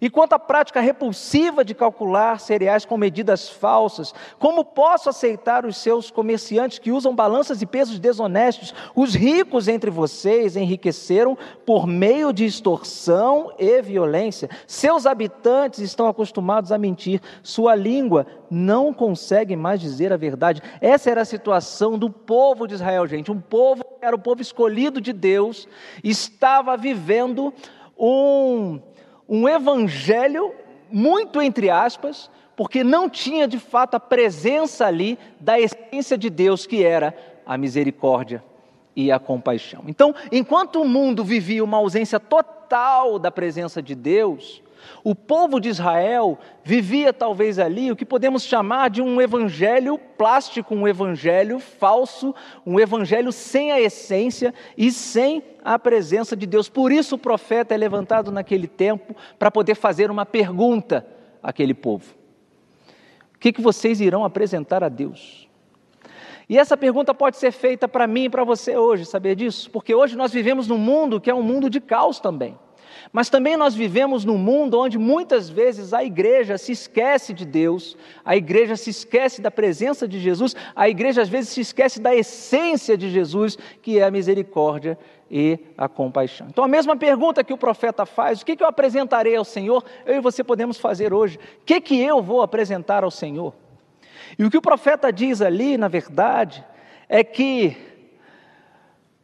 E 0.00 0.08
quanto 0.08 0.34
à 0.34 0.38
prática 0.38 0.80
repulsiva 0.80 1.64
de 1.64 1.74
calcular 1.74 2.38
cereais 2.40 2.84
com 2.84 2.96
medidas 2.96 3.48
falsas, 3.48 4.14
como 4.38 4.64
posso 4.64 5.08
aceitar 5.08 5.66
os 5.66 5.76
seus 5.76 6.10
comerciantes 6.10 6.78
que 6.78 6.92
usam 6.92 7.14
balanças 7.14 7.60
e 7.62 7.66
pesos 7.66 7.98
desonestos? 7.98 8.74
Os 8.94 9.14
ricos 9.14 9.66
entre 9.68 9.90
vocês 9.90 10.56
enriqueceram 10.56 11.36
por 11.66 11.86
meio 11.86 12.32
de 12.32 12.44
extorsão 12.44 13.52
e 13.58 13.82
violência. 13.82 14.48
Seus 14.66 15.06
habitantes 15.06 15.80
estão 15.80 16.06
acostumados 16.06 16.70
a 16.70 16.78
mentir. 16.78 17.20
Sua 17.42 17.74
língua 17.74 18.26
não 18.50 18.92
consegue 18.92 19.56
mais 19.56 19.80
dizer 19.80 20.12
a 20.12 20.16
verdade. 20.16 20.62
Essa 20.80 21.10
era 21.10 21.22
a 21.22 21.24
situação 21.24 21.98
do 21.98 22.08
povo 22.08 22.66
de 22.66 22.74
Israel, 22.74 23.06
gente. 23.06 23.30
Um 23.30 23.40
povo 23.40 23.84
que 23.84 24.06
era 24.06 24.14
o 24.14 24.18
povo 24.18 24.40
escolhido 24.40 25.00
de 25.00 25.12
Deus, 25.12 25.68
estava 26.02 26.76
vivendo 26.76 27.52
um 27.98 28.80
um 29.28 29.48
evangelho 29.48 30.52
muito 30.90 31.40
entre 31.42 31.68
aspas, 31.68 32.30
porque 32.56 32.82
não 32.82 33.08
tinha 33.08 33.46
de 33.46 33.58
fato 33.58 33.94
a 33.94 34.00
presença 34.00 34.86
ali 34.86 35.18
da 35.38 35.60
essência 35.60 36.16
de 36.16 36.30
Deus, 36.30 36.66
que 36.66 36.82
era 36.82 37.14
a 37.46 37.56
misericórdia 37.56 38.42
e 38.96 39.12
a 39.12 39.18
compaixão. 39.18 39.84
Então, 39.86 40.14
enquanto 40.32 40.80
o 40.80 40.84
mundo 40.84 41.22
vivia 41.22 41.62
uma 41.62 41.76
ausência 41.76 42.18
total 42.18 43.18
da 43.18 43.30
presença 43.30 43.80
de 43.80 43.94
Deus, 43.94 44.62
o 45.04 45.14
povo 45.14 45.60
de 45.60 45.68
Israel 45.68 46.38
vivia 46.64 47.12
talvez 47.12 47.58
ali 47.58 47.90
o 47.90 47.96
que 47.96 48.04
podemos 48.04 48.42
chamar 48.42 48.90
de 48.90 49.00
um 49.00 49.20
evangelho 49.20 49.98
plástico, 49.98 50.74
um 50.74 50.86
evangelho 50.86 51.58
falso, 51.58 52.34
um 52.66 52.78
evangelho 52.78 53.32
sem 53.32 53.72
a 53.72 53.80
essência 53.80 54.52
e 54.76 54.90
sem 54.90 55.42
a 55.64 55.78
presença 55.78 56.36
de 56.36 56.46
Deus. 56.46 56.68
Por 56.68 56.92
isso 56.92 57.14
o 57.14 57.18
profeta 57.18 57.74
é 57.74 57.76
levantado 57.76 58.30
naquele 58.30 58.66
tempo 58.66 59.14
para 59.38 59.50
poder 59.50 59.74
fazer 59.74 60.10
uma 60.10 60.26
pergunta 60.26 61.06
àquele 61.42 61.74
povo: 61.74 62.14
O 63.34 63.38
que, 63.38 63.52
que 63.52 63.62
vocês 63.62 64.00
irão 64.00 64.24
apresentar 64.24 64.82
a 64.82 64.88
Deus? 64.88 65.48
E 66.48 66.58
essa 66.58 66.76
pergunta 66.76 67.14
pode 67.14 67.36
ser 67.36 67.52
feita 67.52 67.86
para 67.86 68.06
mim 68.06 68.24
e 68.24 68.30
para 68.30 68.42
você 68.42 68.76
hoje, 68.76 69.04
saber 69.04 69.36
disso? 69.36 69.70
Porque 69.70 69.94
hoje 69.94 70.16
nós 70.16 70.32
vivemos 70.32 70.66
num 70.66 70.78
mundo 70.78 71.20
que 71.20 71.30
é 71.30 71.34
um 71.34 71.42
mundo 71.42 71.68
de 71.68 71.78
caos 71.78 72.18
também. 72.18 72.58
Mas 73.12 73.30
também 73.30 73.56
nós 73.56 73.74
vivemos 73.74 74.24
num 74.24 74.36
mundo 74.36 74.78
onde 74.78 74.98
muitas 74.98 75.48
vezes 75.48 75.92
a 75.92 76.04
igreja 76.04 76.58
se 76.58 76.72
esquece 76.72 77.32
de 77.32 77.44
Deus, 77.44 77.96
a 78.24 78.36
igreja 78.36 78.76
se 78.76 78.90
esquece 78.90 79.40
da 79.40 79.50
presença 79.50 80.06
de 80.06 80.18
Jesus, 80.18 80.54
a 80.74 80.88
igreja 80.88 81.22
às 81.22 81.28
vezes 81.28 81.50
se 81.50 81.60
esquece 81.60 82.00
da 82.00 82.14
essência 82.14 82.96
de 82.96 83.10
Jesus, 83.10 83.56
que 83.80 83.98
é 83.98 84.04
a 84.04 84.10
misericórdia 84.10 84.98
e 85.30 85.58
a 85.76 85.88
compaixão. 85.88 86.46
Então, 86.50 86.64
a 86.64 86.68
mesma 86.68 86.96
pergunta 86.96 87.44
que 87.44 87.52
o 87.52 87.58
profeta 87.58 88.04
faz: 88.04 88.40
o 88.40 88.46
que, 88.46 88.56
que 88.56 88.62
eu 88.62 88.68
apresentarei 88.68 89.36
ao 89.36 89.44
Senhor? 89.44 89.84
Eu 90.04 90.16
e 90.16 90.20
você 90.20 90.44
podemos 90.44 90.78
fazer 90.78 91.12
hoje. 91.12 91.38
O 91.62 91.64
que, 91.64 91.80
que 91.80 92.00
eu 92.00 92.22
vou 92.22 92.42
apresentar 92.42 93.04
ao 93.04 93.10
Senhor? 93.10 93.54
E 94.38 94.44
o 94.44 94.50
que 94.50 94.58
o 94.58 94.62
profeta 94.62 95.12
diz 95.12 95.40
ali, 95.40 95.78
na 95.78 95.88
verdade, 95.88 96.64
é 97.08 97.24
que 97.24 97.87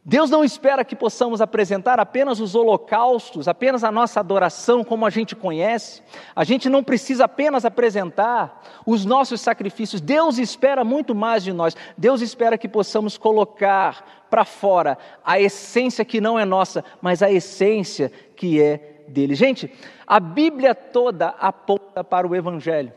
Deus 0.07 0.29
não 0.29 0.43
espera 0.43 0.85
que 0.85 0.95
possamos 0.95 1.41
apresentar 1.41 1.99
apenas 1.99 2.39
os 2.39 2.53
holocaustos, 2.53 3.47
apenas 3.47 3.83
a 3.83 3.91
nossa 3.91 4.19
adoração 4.19 4.83
como 4.83 5.03
a 5.03 5.09
gente 5.09 5.35
conhece. 5.35 6.03
A 6.35 6.43
gente 6.43 6.69
não 6.69 6.83
precisa 6.83 7.25
apenas 7.25 7.65
apresentar 7.65 8.61
os 8.85 9.03
nossos 9.03 9.41
sacrifícios. 9.41 9.99
Deus 9.99 10.37
espera 10.37 10.83
muito 10.83 11.15
mais 11.15 11.43
de 11.43 11.51
nós. 11.51 11.75
Deus 11.97 12.21
espera 12.21 12.55
que 12.55 12.67
possamos 12.67 13.17
colocar 13.17 14.27
para 14.29 14.45
fora 14.45 14.95
a 15.25 15.39
essência 15.39 16.05
que 16.05 16.21
não 16.21 16.37
é 16.37 16.45
nossa, 16.45 16.85
mas 17.01 17.23
a 17.23 17.31
essência 17.31 18.11
que 18.35 18.61
é 18.61 19.05
dele. 19.07 19.33
Gente, 19.33 19.71
a 20.05 20.19
Bíblia 20.19 20.75
toda 20.75 21.29
aponta 21.39 22.03
para 22.03 22.27
o 22.27 22.35
Evangelho. 22.35 22.93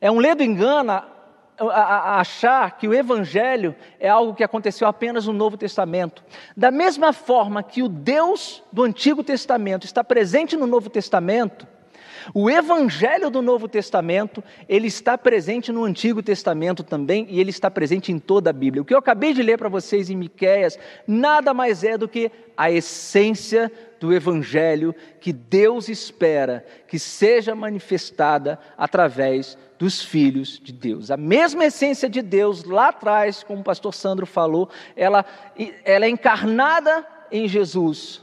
É 0.00 0.08
um 0.08 0.20
ledo 0.20 0.40
engana 0.40 1.04
a, 1.58 1.64
a 1.64 2.20
achar 2.20 2.76
que 2.76 2.88
o 2.88 2.94
Evangelho 2.94 3.74
é 4.00 4.08
algo 4.08 4.34
que 4.34 4.44
aconteceu 4.44 4.86
apenas 4.88 5.26
no 5.26 5.32
Novo 5.32 5.56
Testamento. 5.56 6.24
Da 6.56 6.70
mesma 6.70 7.12
forma 7.12 7.62
que 7.62 7.82
o 7.82 7.88
Deus 7.88 8.62
do 8.72 8.82
Antigo 8.82 9.22
Testamento 9.22 9.84
está 9.84 10.02
presente 10.02 10.56
no 10.56 10.66
Novo 10.66 10.90
Testamento, 10.90 11.66
o 12.32 12.48
Evangelho 12.48 13.28
do 13.28 13.42
Novo 13.42 13.68
Testamento, 13.68 14.42
ele 14.68 14.86
está 14.86 15.18
presente 15.18 15.72
no 15.72 15.84
Antigo 15.84 16.22
Testamento 16.22 16.82
também 16.82 17.26
e 17.28 17.40
ele 17.40 17.50
está 17.50 17.70
presente 17.70 18.12
em 18.12 18.18
toda 18.18 18.50
a 18.50 18.52
Bíblia. 18.52 18.82
O 18.82 18.84
que 18.84 18.94
eu 18.94 18.98
acabei 18.98 19.34
de 19.34 19.42
ler 19.42 19.58
para 19.58 19.68
vocês 19.68 20.08
em 20.08 20.16
Miqueias 20.16 20.78
nada 21.06 21.52
mais 21.52 21.84
é 21.84 21.98
do 21.98 22.08
que 22.08 22.30
a 22.56 22.70
essência 22.70 23.70
do 24.00 24.12
Evangelho 24.12 24.94
que 25.20 25.32
Deus 25.32 25.88
espera 25.88 26.64
que 26.86 26.98
seja 26.98 27.54
manifestada 27.54 28.58
através 28.76 29.58
dos 29.78 30.02
filhos 30.02 30.60
de 30.62 30.72
Deus. 30.72 31.10
A 31.10 31.16
mesma 31.16 31.64
essência 31.64 32.08
de 32.08 32.22
Deus 32.22 32.64
lá 32.64 32.88
atrás, 32.88 33.42
como 33.42 33.60
o 33.60 33.64
pastor 33.64 33.92
Sandro 33.92 34.24
falou, 34.24 34.68
ela, 34.96 35.24
ela 35.84 36.04
é 36.04 36.08
encarnada 36.08 37.06
em 37.30 37.48
Jesus 37.48 38.22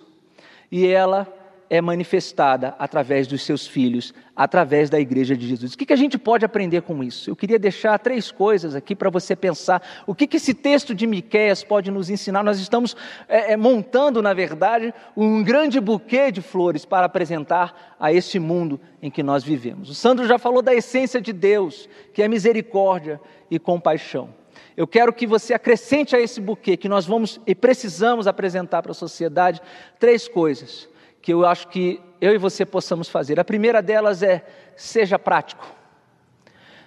e 0.71 0.87
ela 0.87 1.27
é 1.71 1.79
manifestada 1.79 2.75
através 2.77 3.27
dos 3.27 3.43
seus 3.43 3.65
filhos, 3.65 4.13
através 4.35 4.89
da 4.89 4.99
igreja 4.99 5.37
de 5.37 5.47
Jesus. 5.47 5.73
O 5.73 5.77
que, 5.77 5.85
que 5.85 5.93
a 5.93 5.95
gente 5.97 6.17
pode 6.17 6.43
aprender 6.43 6.81
com 6.81 7.01
isso? 7.01 7.29
Eu 7.29 7.35
queria 7.35 7.57
deixar 7.57 7.97
três 7.97 8.29
coisas 8.29 8.75
aqui 8.75 8.93
para 8.93 9.09
você 9.09 9.37
pensar. 9.37 9.81
O 10.05 10.13
que, 10.13 10.27
que 10.27 10.35
esse 10.35 10.53
texto 10.53 10.93
de 10.93 11.07
Miquéias 11.07 11.63
pode 11.63 11.89
nos 11.89 12.09
ensinar? 12.09 12.43
Nós 12.43 12.59
estamos 12.59 12.93
é, 13.25 13.53
é, 13.53 13.57
montando, 13.57 14.21
na 14.21 14.33
verdade, 14.33 14.93
um 15.15 15.41
grande 15.41 15.79
buquê 15.79 16.29
de 16.29 16.41
flores 16.41 16.83
para 16.83 17.05
apresentar 17.05 17.95
a 17.97 18.11
este 18.11 18.37
mundo 18.37 18.77
em 19.01 19.09
que 19.09 19.23
nós 19.23 19.41
vivemos. 19.41 19.89
O 19.89 19.95
Sandro 19.95 20.27
já 20.27 20.37
falou 20.37 20.61
da 20.61 20.75
essência 20.75 21.21
de 21.21 21.31
Deus, 21.31 21.87
que 22.13 22.21
é 22.21 22.27
misericórdia 22.27 23.17
e 23.49 23.57
compaixão. 23.57 24.35
Eu 24.75 24.85
quero 24.85 25.13
que 25.13 25.25
você 25.25 25.53
acrescente 25.53 26.17
a 26.17 26.19
esse 26.19 26.41
buquê 26.41 26.75
que 26.75 26.89
nós 26.89 27.05
vamos 27.05 27.39
e 27.47 27.55
precisamos 27.55 28.27
apresentar 28.27 28.81
para 28.81 28.91
a 28.91 28.95
sociedade 28.95 29.61
três 29.97 30.27
coisas 30.27 30.90
que 31.21 31.33
eu 31.33 31.45
acho 31.45 31.67
que 31.67 32.01
eu 32.19 32.33
e 32.33 32.37
você 32.37 32.65
possamos 32.65 33.09
fazer. 33.09 33.39
A 33.39 33.45
primeira 33.45 33.81
delas 33.81 34.23
é: 34.23 34.45
seja 34.75 35.19
prático. 35.19 35.65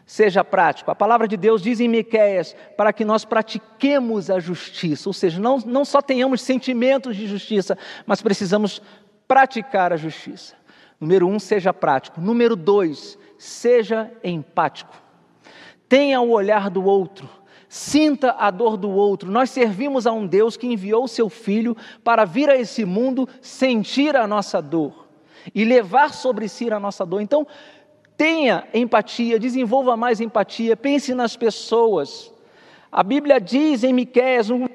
Seja 0.06 0.44
prático. 0.44 0.90
A 0.90 0.94
palavra 0.94 1.26
de 1.26 1.36
Deus 1.36 1.62
diz 1.62 1.80
em 1.80 1.88
Miquéias 1.88 2.54
para 2.76 2.92
que 2.92 3.04
nós 3.04 3.24
pratiquemos 3.24 4.30
a 4.30 4.38
justiça, 4.38 5.08
ou 5.08 5.14
seja, 5.14 5.40
não, 5.40 5.58
não 5.58 5.84
só 5.84 6.02
tenhamos 6.02 6.42
sentimentos 6.42 7.16
de 7.16 7.26
justiça, 7.26 7.78
mas 8.04 8.20
precisamos 8.20 8.82
praticar 9.26 9.94
a 9.94 9.96
justiça. 9.96 10.54
Número 11.00 11.26
um, 11.26 11.38
seja 11.38 11.72
prático. 11.72 12.20
Número 12.20 12.54
dois, 12.54 13.18
seja 13.38 14.10
empático. 14.22 14.94
Tenha 15.88 16.20
o 16.20 16.30
olhar 16.30 16.68
do 16.68 16.84
outro. 16.84 17.28
Sinta 17.74 18.36
a 18.38 18.52
dor 18.52 18.76
do 18.76 18.88
outro. 18.88 19.32
Nós 19.32 19.50
servimos 19.50 20.06
a 20.06 20.12
um 20.12 20.28
Deus 20.28 20.56
que 20.56 20.64
enviou 20.64 21.08
seu 21.08 21.28
filho 21.28 21.76
para 22.04 22.24
vir 22.24 22.48
a 22.48 22.56
esse 22.56 22.84
mundo 22.84 23.28
sentir 23.42 24.14
a 24.14 24.28
nossa 24.28 24.62
dor 24.62 25.08
e 25.52 25.64
levar 25.64 26.14
sobre 26.14 26.48
si 26.48 26.70
a 26.70 26.78
nossa 26.78 27.04
dor. 27.04 27.20
Então, 27.20 27.44
tenha 28.16 28.64
empatia, 28.72 29.40
desenvolva 29.40 29.96
mais 29.96 30.20
empatia, 30.20 30.76
pense 30.76 31.16
nas 31.16 31.36
pessoas. 31.36 32.32
A 32.92 33.02
Bíblia 33.02 33.40
diz 33.40 33.82
em 33.82 33.92
Miqueias, 33.92 34.52
ame 34.52 34.70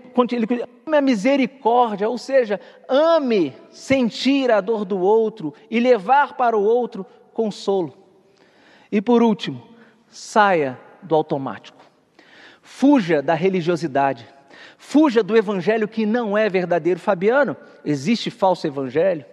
a 0.92 1.00
misericórdia, 1.00 2.10
ou 2.10 2.18
seja, 2.18 2.60
ame 2.86 3.56
sentir 3.72 4.52
a 4.52 4.60
dor 4.60 4.84
do 4.84 5.00
outro 5.00 5.54
e 5.72 5.80
levar 5.80 6.36
para 6.36 6.58
o 6.58 6.66
outro 6.66 7.06
consolo. 7.34 7.94
E 8.92 9.02
por 9.02 9.24
último, 9.24 9.64
saia 10.10 10.78
do 11.02 11.16
automático. 11.16 11.79
Fuja 12.72 13.20
da 13.20 13.34
religiosidade. 13.34 14.26
Fuja 14.78 15.24
do 15.24 15.36
evangelho 15.36 15.88
que 15.88 16.06
não 16.06 16.38
é 16.38 16.48
verdadeiro. 16.48 17.00
Fabiano, 17.00 17.58
existe 17.84 18.30
falso 18.30 18.68
evangelho? 18.68 19.26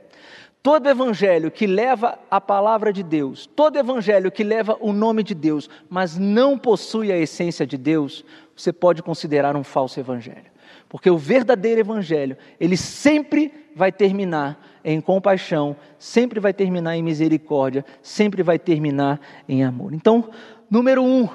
Todo 0.62 0.88
evangelho 0.88 1.50
que 1.50 1.66
leva 1.66 2.18
a 2.30 2.40
palavra 2.40 2.92
de 2.92 3.02
Deus, 3.02 3.46
todo 3.46 3.78
evangelho 3.78 4.32
que 4.32 4.42
leva 4.42 4.76
o 4.80 4.90
nome 4.90 5.22
de 5.22 5.34
Deus, 5.34 5.68
mas 5.88 6.16
não 6.16 6.58
possui 6.58 7.12
a 7.12 7.18
essência 7.18 7.66
de 7.66 7.76
Deus, 7.76 8.24
você 8.56 8.72
pode 8.72 9.02
considerar 9.02 9.54
um 9.54 9.62
falso 9.62 10.00
evangelho. 10.00 10.50
Porque 10.88 11.10
o 11.10 11.18
verdadeiro 11.18 11.80
evangelho, 11.80 12.38
ele 12.58 12.76
sempre 12.76 13.52
vai 13.76 13.92
terminar 13.92 14.58
em 14.82 15.00
compaixão, 15.00 15.76
sempre 15.98 16.40
vai 16.40 16.54
terminar 16.54 16.96
em 16.96 17.02
misericórdia, 17.02 17.84
sempre 18.02 18.42
vai 18.42 18.58
terminar 18.58 19.20
em 19.46 19.62
amor. 19.62 19.92
Então, 19.92 20.30
número 20.70 21.04
um, 21.04 21.28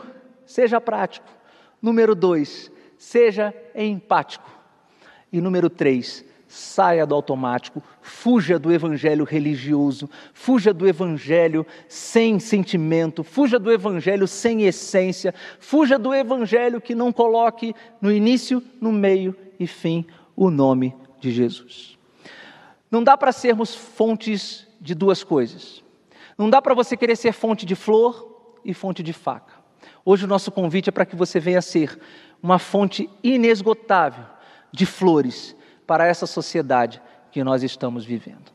seja 0.46 0.82
prático. 0.82 1.41
Número 1.82 2.14
dois, 2.14 2.72
seja 2.98 3.54
empático. 3.76 4.50
E 5.32 5.42
número 5.42 5.70
três, 5.70 6.24
saia 6.48 7.06
do 7.06 7.16
automático, 7.16 7.82
fuja 8.02 8.60
do 8.60 8.72
evangelho 8.72 9.24
religioso, 9.24 10.10
fuja 10.34 10.74
do 10.74 10.88
evangelho 10.88 11.66
sem 11.88 12.40
sentimento, 12.40 13.24
fuja 13.24 13.58
do 13.58 13.72
evangelho 13.72 14.28
sem 14.28 14.64
essência, 14.64 15.34
fuja 15.60 15.98
do 15.98 16.14
evangelho 16.14 16.82
que 16.82 16.94
não 16.94 17.12
coloque 17.12 17.74
no 18.02 18.12
início, 18.12 18.62
no 18.82 18.92
meio 18.92 19.36
e 19.58 19.66
fim 19.66 20.06
o 20.36 20.50
nome 20.50 20.94
de 21.20 21.32
Jesus. 21.32 21.98
Não 22.90 23.02
dá 23.02 23.18
para 23.18 23.32
sermos 23.32 23.74
fontes 23.74 24.68
de 24.82 24.94
duas 24.94 25.24
coisas. 25.24 25.82
Não 26.38 26.50
dá 26.50 26.62
para 26.62 26.74
você 26.74 26.98
querer 26.98 27.16
ser 27.16 27.32
fonte 27.32 27.66
de 27.66 27.76
flor 27.76 28.60
e 28.66 28.74
fonte 28.74 29.02
de 29.02 29.14
faca. 29.14 29.61
Hoje 30.04 30.26
o 30.26 30.28
nosso 30.28 30.52
convite 30.52 30.90
é 30.90 30.92
para 30.92 31.06
que 31.06 31.16
você 31.16 31.40
venha 31.40 31.62
ser 31.62 32.00
uma 32.42 32.58
fonte 32.58 33.08
inesgotável 33.24 34.26
de 34.72 34.86
flores 34.86 35.56
para 35.86 36.08
essa 36.08 36.26
sociedade 36.26 37.02
que 37.32 37.44
nós 37.44 37.62
estamos 37.62 38.04
vivendo. 38.04 38.52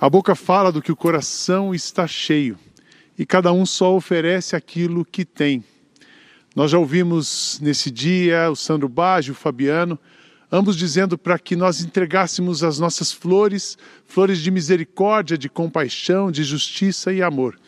A 0.00 0.08
boca 0.08 0.34
fala 0.34 0.72
do 0.72 0.80
que 0.80 0.90
o 0.90 0.96
coração 0.96 1.74
está 1.74 2.06
cheio 2.06 2.58
e 3.18 3.26
cada 3.26 3.52
um 3.52 3.66
só 3.66 3.94
oferece 3.94 4.56
aquilo 4.56 5.04
que 5.04 5.24
tem. 5.24 5.62
Nós 6.56 6.70
já 6.70 6.78
ouvimos 6.78 7.58
nesse 7.60 7.90
dia 7.90 8.50
o 8.50 8.56
Sandro 8.56 8.88
Baggio, 8.88 9.32
o 9.32 9.36
Fabiano, 9.36 9.98
ambos 10.50 10.74
dizendo 10.74 11.18
para 11.18 11.38
que 11.38 11.54
nós 11.54 11.82
entregássemos 11.82 12.64
as 12.64 12.78
nossas 12.78 13.12
flores, 13.12 13.76
flores 14.06 14.38
de 14.38 14.50
misericórdia, 14.50 15.36
de 15.36 15.48
compaixão, 15.50 16.30
de 16.30 16.42
justiça 16.44 17.12
e 17.12 17.22
amor. 17.22 17.58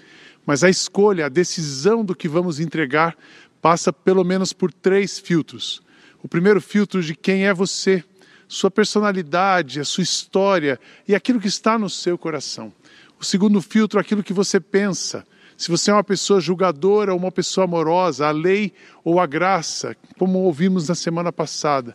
Mas 0.51 0.65
a 0.65 0.69
escolha, 0.69 1.27
a 1.27 1.29
decisão 1.29 2.05
do 2.05 2.13
que 2.13 2.27
vamos 2.27 2.59
entregar 2.59 3.17
passa 3.63 3.93
pelo 3.93 4.25
menos 4.25 4.53
por 4.53 4.73
três 4.73 5.17
filtros. 5.17 5.81
O 6.25 6.27
primeiro 6.27 6.61
filtro 6.61 7.01
de 7.01 7.15
quem 7.15 7.47
é 7.47 7.55
você, 7.55 8.03
sua 8.49 8.69
personalidade, 8.69 9.79
a 9.79 9.85
sua 9.85 10.03
história 10.03 10.77
e 11.07 11.15
aquilo 11.15 11.39
que 11.39 11.47
está 11.47 11.79
no 11.79 11.89
seu 11.89 12.19
coração. 12.19 12.73
O 13.17 13.25
segundo 13.25 13.63
filtro, 13.63 14.01
aquilo 14.01 14.25
que 14.25 14.33
você 14.33 14.59
pensa. 14.59 15.25
Se 15.57 15.71
você 15.71 15.93
é 15.93 15.95
uma 15.95 16.03
pessoa 16.03 16.41
julgadora 16.41 17.13
ou 17.13 17.21
uma 17.21 17.31
pessoa 17.31 17.65
amorosa, 17.65 18.27
a 18.27 18.33
lei 18.33 18.73
ou 19.05 19.21
a 19.21 19.27
graça, 19.27 19.97
como 20.19 20.41
ouvimos 20.41 20.89
na 20.89 20.97
semana 20.97 21.31
passada. 21.31 21.95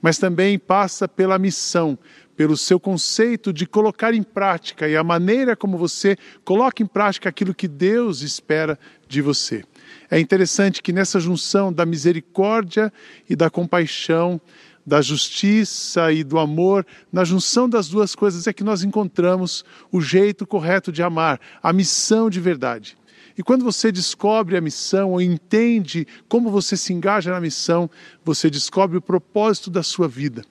Mas 0.00 0.16
também 0.16 0.60
passa 0.60 1.08
pela 1.08 1.40
missão, 1.40 1.98
pelo 2.36 2.56
seu 2.56 2.78
conceito 2.78 3.52
de 3.52 3.66
colocar 3.66 4.12
em 4.12 4.22
prática 4.22 4.88
e 4.88 4.96
a 4.96 5.02
maneira 5.02 5.56
como 5.56 5.78
você 5.78 6.16
coloca 6.44 6.82
em 6.82 6.86
prática 6.86 7.28
aquilo 7.28 7.54
que 7.54 7.66
Deus 7.66 8.20
espera 8.20 8.78
de 9.08 9.22
você. 9.22 9.64
É 10.10 10.20
interessante 10.20 10.82
que 10.82 10.92
nessa 10.92 11.18
junção 11.18 11.72
da 11.72 11.86
misericórdia 11.86 12.92
e 13.28 13.34
da 13.34 13.48
compaixão, 13.48 14.40
da 14.86 15.02
justiça 15.02 16.12
e 16.12 16.22
do 16.22 16.38
amor, 16.38 16.86
na 17.12 17.24
junção 17.24 17.68
das 17.68 17.88
duas 17.88 18.14
coisas 18.14 18.46
é 18.46 18.52
que 18.52 18.62
nós 18.62 18.84
encontramos 18.84 19.64
o 19.90 20.00
jeito 20.00 20.46
correto 20.46 20.92
de 20.92 21.02
amar, 21.02 21.40
a 21.60 21.72
missão 21.72 22.30
de 22.30 22.40
verdade. 22.40 22.96
E 23.36 23.42
quando 23.42 23.64
você 23.64 23.92
descobre 23.92 24.56
a 24.56 24.60
missão 24.60 25.12
ou 25.12 25.20
entende 25.20 26.06
como 26.28 26.50
você 26.50 26.76
se 26.76 26.92
engaja 26.92 27.30
na 27.30 27.40
missão, 27.40 27.90
você 28.24 28.48
descobre 28.48 28.96
o 28.96 29.02
propósito 29.02 29.70
da 29.70 29.82
sua 29.82 30.08
vida. 30.08 30.42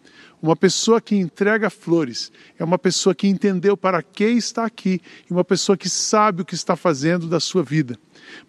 Uma 0.42 0.56
pessoa 0.56 1.02
que 1.02 1.16
entrega 1.16 1.70
flores 1.70 2.32
é 2.60 2.64
uma 2.64 2.78
pessoa 2.78 3.16
que 3.16 3.28
entendeu 3.28 3.76
para 3.76 4.04
que 4.04 4.26
está 4.26 4.66
aqui 4.66 5.02
e 5.28 5.34
uma 5.34 5.44
pessoa 5.44 5.76
que 5.76 5.90
sabe 5.90 6.44
o 6.44 6.46
que 6.46 6.54
está 6.54 6.76
fazendo 6.76 7.28
da 7.28 7.40
sua 7.40 7.64
vida. 7.64 7.98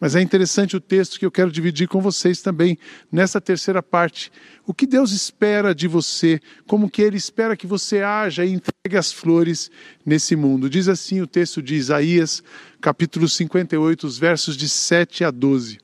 Mas 0.01 0.15
é 0.15 0.21
interessante 0.21 0.77
o 0.77 0.81
texto 0.81 1.19
que 1.19 1.27
eu 1.27 1.31
quero 1.31 1.51
dividir 1.51 1.89
com 1.89 2.01
vocês 2.01 2.41
também 2.43 2.79
nessa 3.11 3.41
terceira 3.41 3.83
parte. 3.83 4.31
O 4.67 4.75
que 4.75 4.87
Deus 4.87 5.13
espera 5.13 5.75
de 5.75 5.87
você, 5.89 6.41
como 6.67 6.91
que 6.91 7.03
Ele 7.03 7.17
espera 7.17 7.57
que 7.57 7.67
você 7.67 8.03
haja 8.03 8.45
e 8.45 8.53
entregue 8.53 8.97
as 8.97 9.13
flores 9.13 9.71
nesse 10.05 10.37
mundo. 10.37 10.69
Diz 10.69 10.89
assim 10.89 11.21
o 11.21 11.27
texto 11.27 11.63
de 11.63 11.75
Isaías, 11.75 12.43
capítulo 12.81 13.29
58, 13.29 14.07
os 14.07 14.19
versos 14.19 14.57
de 14.57 14.69
7 14.69 15.25
a 15.25 15.31
12. 15.31 15.79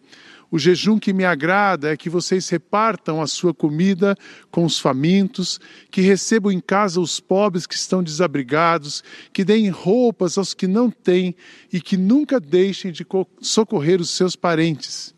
O 0.52 0.58
jejum 0.58 0.98
que 0.98 1.14
me 1.14 1.24
agrada 1.24 1.90
é 1.90 1.96
que 1.96 2.10
vocês 2.10 2.46
repartam 2.50 3.22
a 3.22 3.26
sua 3.26 3.54
comida 3.54 4.14
com 4.50 4.66
os 4.66 4.78
famintos, 4.78 5.58
que 5.90 6.02
recebam 6.02 6.52
em 6.52 6.60
casa 6.60 7.00
os 7.00 7.18
pobres 7.18 7.66
que 7.66 7.74
estão 7.74 8.02
desabrigados, 8.02 9.02
que 9.32 9.46
deem 9.46 9.70
roupas 9.70 10.36
aos 10.36 10.52
que 10.52 10.66
não 10.66 10.90
têm 10.90 11.34
e 11.72 11.80
que 11.80 11.96
nunca 11.96 12.38
deixem 12.38 12.92
de 12.92 13.06
socorrer 13.40 13.98
os 13.98 14.10
seus 14.10 14.36
parentes. 14.36 15.14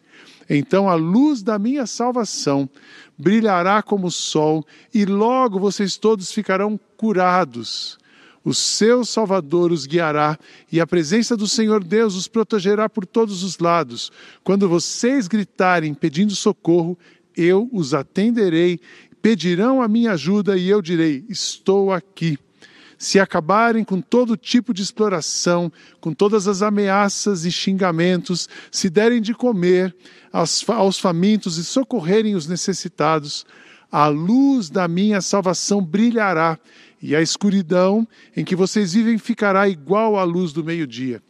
Então 0.48 0.88
a 0.88 0.94
luz 0.94 1.42
da 1.42 1.58
minha 1.58 1.84
salvação 1.84 2.70
brilhará 3.18 3.82
como 3.82 4.06
o 4.06 4.12
sol, 4.12 4.64
e 4.94 5.04
logo 5.04 5.58
vocês 5.58 5.96
todos 5.96 6.30
ficarão 6.30 6.78
curados. 6.96 7.98
O 8.44 8.52
seu 8.52 9.06
Salvador 9.06 9.72
os 9.72 9.86
guiará 9.86 10.38
e 10.70 10.78
a 10.78 10.86
presença 10.86 11.34
do 11.34 11.48
Senhor 11.48 11.82
Deus 11.82 12.14
os 12.14 12.28
protegerá 12.28 12.90
por 12.90 13.06
todos 13.06 13.42
os 13.42 13.58
lados. 13.58 14.12
Quando 14.42 14.68
vocês 14.68 15.26
gritarem 15.26 15.94
pedindo 15.94 16.36
socorro, 16.36 16.98
eu 17.34 17.70
os 17.72 17.94
atenderei. 17.94 18.78
Pedirão 19.22 19.80
a 19.80 19.88
minha 19.88 20.12
ajuda 20.12 20.58
e 20.58 20.68
eu 20.68 20.82
direi: 20.82 21.24
Estou 21.26 21.90
aqui. 21.90 22.38
Se 22.98 23.18
acabarem 23.18 23.82
com 23.82 24.00
todo 24.00 24.36
tipo 24.36 24.72
de 24.74 24.82
exploração, 24.82 25.72
com 26.00 26.12
todas 26.12 26.46
as 26.46 26.60
ameaças 26.60 27.44
e 27.44 27.50
xingamentos, 27.50 28.48
se 28.70 28.88
derem 28.90 29.20
de 29.20 29.34
comer 29.34 29.94
aos, 30.32 30.98
famintos 30.98 31.56
e 31.56 31.64
socorrerem 31.64 32.34
os 32.34 32.46
necessitados, 32.46 33.44
a 33.90 34.08
luz 34.08 34.68
da 34.70 34.86
minha 34.86 35.20
salvação 35.20 35.82
brilhará 35.82 36.58
e 37.04 37.14
a 37.14 37.20
escuridão 37.20 38.08
em 38.34 38.42
que 38.42 38.56
vocês 38.56 38.94
vivem 38.94 39.18
ficará 39.18 39.68
igual 39.68 40.18
à 40.18 40.24
luz 40.24 40.54
do 40.54 40.64
meio-dia. 40.64 41.22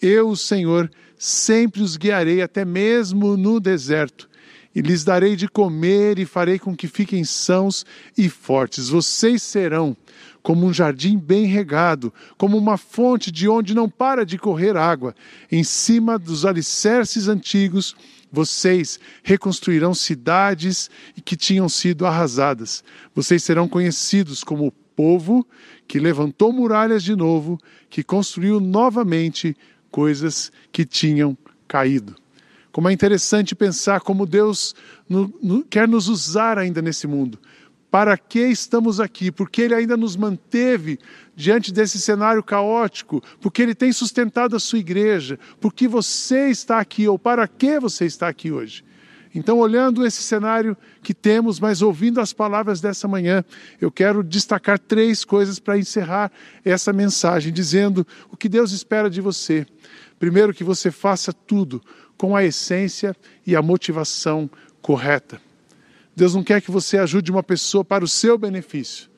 Eu, 0.00 0.30
o 0.30 0.36
Senhor, 0.36 0.90
sempre 1.18 1.82
os 1.82 1.98
guiarei 1.98 2.40
até 2.40 2.64
mesmo 2.64 3.36
no 3.36 3.60
deserto, 3.60 4.26
e 4.74 4.80
lhes 4.80 5.04
darei 5.04 5.36
de 5.36 5.46
comer 5.46 6.18
e 6.18 6.24
farei 6.24 6.58
com 6.58 6.74
que 6.74 6.88
fiquem 6.88 7.24
sãos 7.24 7.84
e 8.16 8.30
fortes. 8.30 8.88
Vocês 8.88 9.42
serão 9.42 9.94
como 10.42 10.64
um 10.64 10.72
jardim 10.72 11.18
bem 11.18 11.44
regado, 11.44 12.10
como 12.38 12.56
uma 12.56 12.78
fonte 12.78 13.30
de 13.30 13.46
onde 13.46 13.74
não 13.74 13.86
para 13.86 14.24
de 14.24 14.38
correr 14.38 14.78
água. 14.78 15.14
Em 15.52 15.62
cima 15.62 16.18
dos 16.18 16.46
alicerces 16.46 17.28
antigos, 17.28 17.94
vocês 18.32 18.98
reconstruirão 19.22 19.92
cidades 19.92 20.88
que 21.22 21.36
tinham 21.36 21.68
sido 21.68 22.06
arrasadas. 22.06 22.82
Vocês 23.14 23.42
serão 23.42 23.68
conhecidos 23.68 24.42
como 24.42 24.72
povo 24.98 25.46
que 25.86 26.00
levantou 26.00 26.52
muralhas 26.52 27.04
de 27.04 27.14
novo, 27.14 27.56
que 27.88 28.02
construiu 28.02 28.58
novamente 28.58 29.56
coisas 29.92 30.50
que 30.72 30.84
tinham 30.84 31.38
caído. 31.68 32.16
Como 32.72 32.88
é 32.88 32.92
interessante 32.92 33.54
pensar 33.54 34.00
como 34.00 34.26
Deus 34.26 34.74
no, 35.08 35.32
no, 35.40 35.62
quer 35.62 35.86
nos 35.86 36.08
usar 36.08 36.58
ainda 36.58 36.82
nesse 36.82 37.06
mundo. 37.06 37.38
Para 37.88 38.18
que 38.18 38.40
estamos 38.40 38.98
aqui? 38.98 39.30
Porque 39.30 39.62
Ele 39.62 39.74
ainda 39.74 39.96
nos 39.96 40.16
manteve 40.16 40.98
diante 41.36 41.72
desse 41.72 42.00
cenário 42.00 42.42
caótico, 42.42 43.22
porque 43.40 43.62
Ele 43.62 43.76
tem 43.76 43.92
sustentado 43.92 44.56
a 44.56 44.60
sua 44.60 44.80
igreja, 44.80 45.38
porque 45.60 45.86
você 45.86 46.50
está 46.50 46.80
aqui, 46.80 47.06
ou 47.06 47.16
para 47.16 47.46
que 47.46 47.78
você 47.78 48.04
está 48.04 48.26
aqui 48.26 48.50
hoje. 48.50 48.84
Então, 49.38 49.58
olhando 49.58 50.04
esse 50.04 50.20
cenário 50.20 50.76
que 51.00 51.14
temos, 51.14 51.60
mas 51.60 51.80
ouvindo 51.80 52.20
as 52.20 52.32
palavras 52.32 52.80
dessa 52.80 53.06
manhã, 53.06 53.44
eu 53.80 53.88
quero 53.88 54.24
destacar 54.24 54.80
três 54.80 55.24
coisas 55.24 55.60
para 55.60 55.78
encerrar 55.78 56.32
essa 56.64 56.92
mensagem, 56.92 57.52
dizendo 57.52 58.04
o 58.32 58.36
que 58.36 58.48
Deus 58.48 58.72
espera 58.72 59.08
de 59.08 59.20
você. 59.20 59.64
Primeiro, 60.18 60.52
que 60.52 60.64
você 60.64 60.90
faça 60.90 61.32
tudo 61.32 61.80
com 62.16 62.34
a 62.34 62.44
essência 62.44 63.14
e 63.46 63.54
a 63.54 63.62
motivação 63.62 64.50
correta. 64.82 65.40
Deus 66.16 66.34
não 66.34 66.42
quer 66.42 66.60
que 66.60 66.72
você 66.72 66.98
ajude 66.98 67.30
uma 67.30 67.44
pessoa 67.44 67.84
para 67.84 68.04
o 68.04 68.08
seu 68.08 68.36
benefício. 68.36 69.08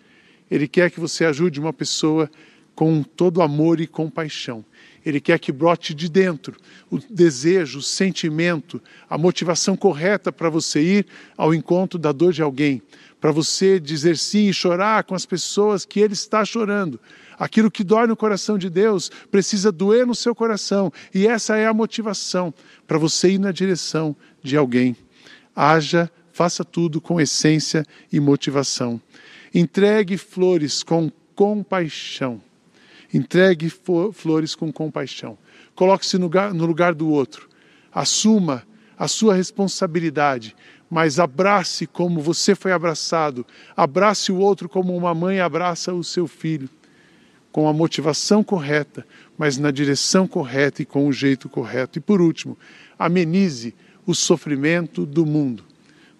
Ele 0.51 0.69
quer 0.69 0.91
que 0.91 1.01
você 1.01 1.25
ajude 1.25 1.59
uma 1.59 1.73
pessoa 1.73 2.31
com 2.75 3.03
todo 3.03 3.43
amor 3.43 3.81
e 3.81 3.87
compaixão. 3.87 4.65
Ele 5.05 5.21
quer 5.21 5.39
que 5.39 5.51
brote 5.51 5.95
de 5.95 6.09
dentro 6.09 6.57
o 6.91 6.99
desejo, 6.99 7.79
o 7.79 7.83
sentimento, 7.83 8.81
a 9.09 9.17
motivação 9.17 9.77
correta 9.77 10.31
para 10.31 10.51
você 10.51 10.81
ir 10.81 11.07
ao 11.37 11.55
encontro 11.55 11.99
da 11.99 12.13
dor 12.13 12.33
de 12.33 12.43
alguém, 12.43 12.83
para 13.21 13.33
você 13.33 13.81
dizer 13.81 14.17
sim 14.17 14.49
e 14.49 14.55
chorar 14.55 15.05
com 15.05 15.15
as 15.15 15.25
pessoas 15.25 15.85
que 15.85 16.01
ele 16.01 16.13
está 16.13 16.45
chorando. 16.45 17.01
Aquilo 17.39 17.71
que 17.71 17.83
dói 17.83 18.07
no 18.07 18.17
coração 18.17 18.59
de 18.59 18.69
Deus 18.69 19.11
precisa 19.31 19.73
doer 19.73 20.07
no 20.07 20.15
seu 20.15 20.35
coração, 20.35 20.93
e 21.15 21.27
essa 21.27 21.57
é 21.57 21.67
a 21.67 21.75
motivação 21.75 22.53
para 22.87 22.99
você 22.99 23.33
ir 23.33 23.39
na 23.39 23.53
direção 23.53 24.15
de 24.43 24.57
alguém. 24.57 24.95
Haja, 25.57 26.11
faça 26.33 26.65
tudo 26.65 27.01
com 27.01 27.21
essência 27.21 27.85
e 28.13 28.21
motivação. 28.21 29.01
Entregue 29.55 30.17
flores 30.17 30.83
com 30.83 31.11
compaixão. 31.35 32.41
Entregue 33.13 33.71
flores 34.13 34.55
com 34.55 34.73
compaixão. 34.73 35.37
Coloque-se 35.75 36.17
no 36.17 36.25
lugar, 36.25 36.55
no 36.55 36.67
lugar 36.67 36.95
do 36.95 37.09
outro. 37.09 37.49
Assuma 37.93 38.63
a 38.99 39.09
sua 39.09 39.35
responsabilidade, 39.35 40.55
mas 40.89 41.19
abrace 41.19 41.87
como 41.87 42.21
você 42.21 42.55
foi 42.55 42.73
abraçado. 42.73 43.47
Abrace 43.77 44.31
o 44.31 44.37
outro 44.37 44.69
como 44.69 44.97
uma 44.97 45.15
mãe 45.15 45.41
abraça 45.41 45.93
o 45.93 46.05
seu 46.05 46.29
filho. 46.29 46.69
Com 47.51 47.67
a 47.67 47.73
motivação 47.73 48.45
correta, 48.45 49.05
mas 49.37 49.59
na 49.59 49.71
direção 49.71 50.29
correta 50.29 50.83
e 50.83 50.85
com 50.85 51.09
o 51.09 51.13
jeito 51.13 51.49
correto. 51.49 51.99
E 51.99 52.01
por 52.01 52.21
último, 52.21 52.57
amenize 52.99 53.75
o 54.07 54.15
sofrimento 54.15 55.05
do 55.05 55.27
mundo. 55.27 55.65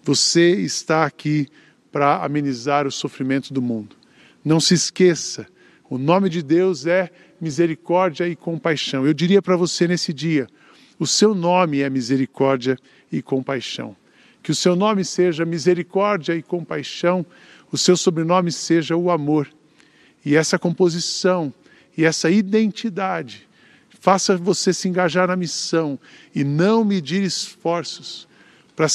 Você 0.03 0.51
está 0.55 1.05
aqui 1.05 1.47
para 1.91 2.23
amenizar 2.23 2.87
o 2.87 2.91
sofrimento 2.91 3.53
do 3.53 3.61
mundo. 3.61 3.95
Não 4.43 4.59
se 4.59 4.73
esqueça 4.73 5.45
o 5.91 5.97
nome 5.97 6.29
de 6.29 6.41
Deus 6.41 6.85
é 6.85 7.11
misericórdia 7.41 8.25
e 8.25 8.33
compaixão. 8.33 9.05
Eu 9.05 9.13
diria 9.13 9.41
para 9.41 9.57
você 9.57 9.89
nesse 9.89 10.13
dia: 10.13 10.47
o 10.97 11.05
seu 11.05 11.35
nome 11.35 11.81
é 11.81 11.89
misericórdia 11.89 12.77
e 13.11 13.21
compaixão. 13.21 13.93
Que 14.41 14.51
o 14.51 14.55
seu 14.55 14.73
nome 14.73 15.03
seja 15.03 15.43
misericórdia 15.43 16.33
e 16.33 16.41
compaixão, 16.41 17.25
o 17.73 17.77
seu 17.77 17.97
sobrenome 17.97 18.53
seja 18.53 18.95
o 18.95 19.11
amor. 19.11 19.49
E 20.23 20.33
essa 20.33 20.57
composição 20.57 21.53
e 21.97 22.05
essa 22.05 22.31
identidade 22.31 23.45
faça 23.99 24.37
você 24.37 24.71
se 24.71 24.87
engajar 24.87 25.27
na 25.27 25.35
missão 25.35 25.99
e 26.33 26.41
não 26.41 26.85
medir 26.85 27.21
esforços 27.21 28.29
para 28.77 28.87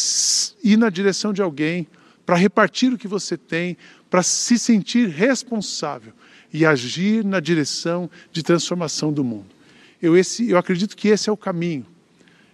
ir 0.65 0.79
na 0.79 0.89
direção 0.89 1.31
de 1.31 1.43
alguém, 1.43 1.87
para 2.25 2.37
repartir 2.37 2.91
o 2.91 2.97
que 2.97 3.07
você 3.07 3.37
tem, 3.37 3.77
para 4.09 4.23
se 4.23 4.59
sentir 4.59 5.11
responsável 5.11 6.15
e 6.53 6.65
agir 6.65 7.25
na 7.25 7.41
direção 7.41 8.11
de 8.33 8.43
transformação 8.43 9.13
do 9.13 9.25
mundo. 9.25 9.47
Eu, 10.01 10.17
esse, 10.17 10.51
eu 10.51 10.59
acredito 10.59 10.97
que 10.97 11.09
esse 11.09 11.29
é 11.29 11.33
o 11.33 11.37
caminho. 11.37 11.87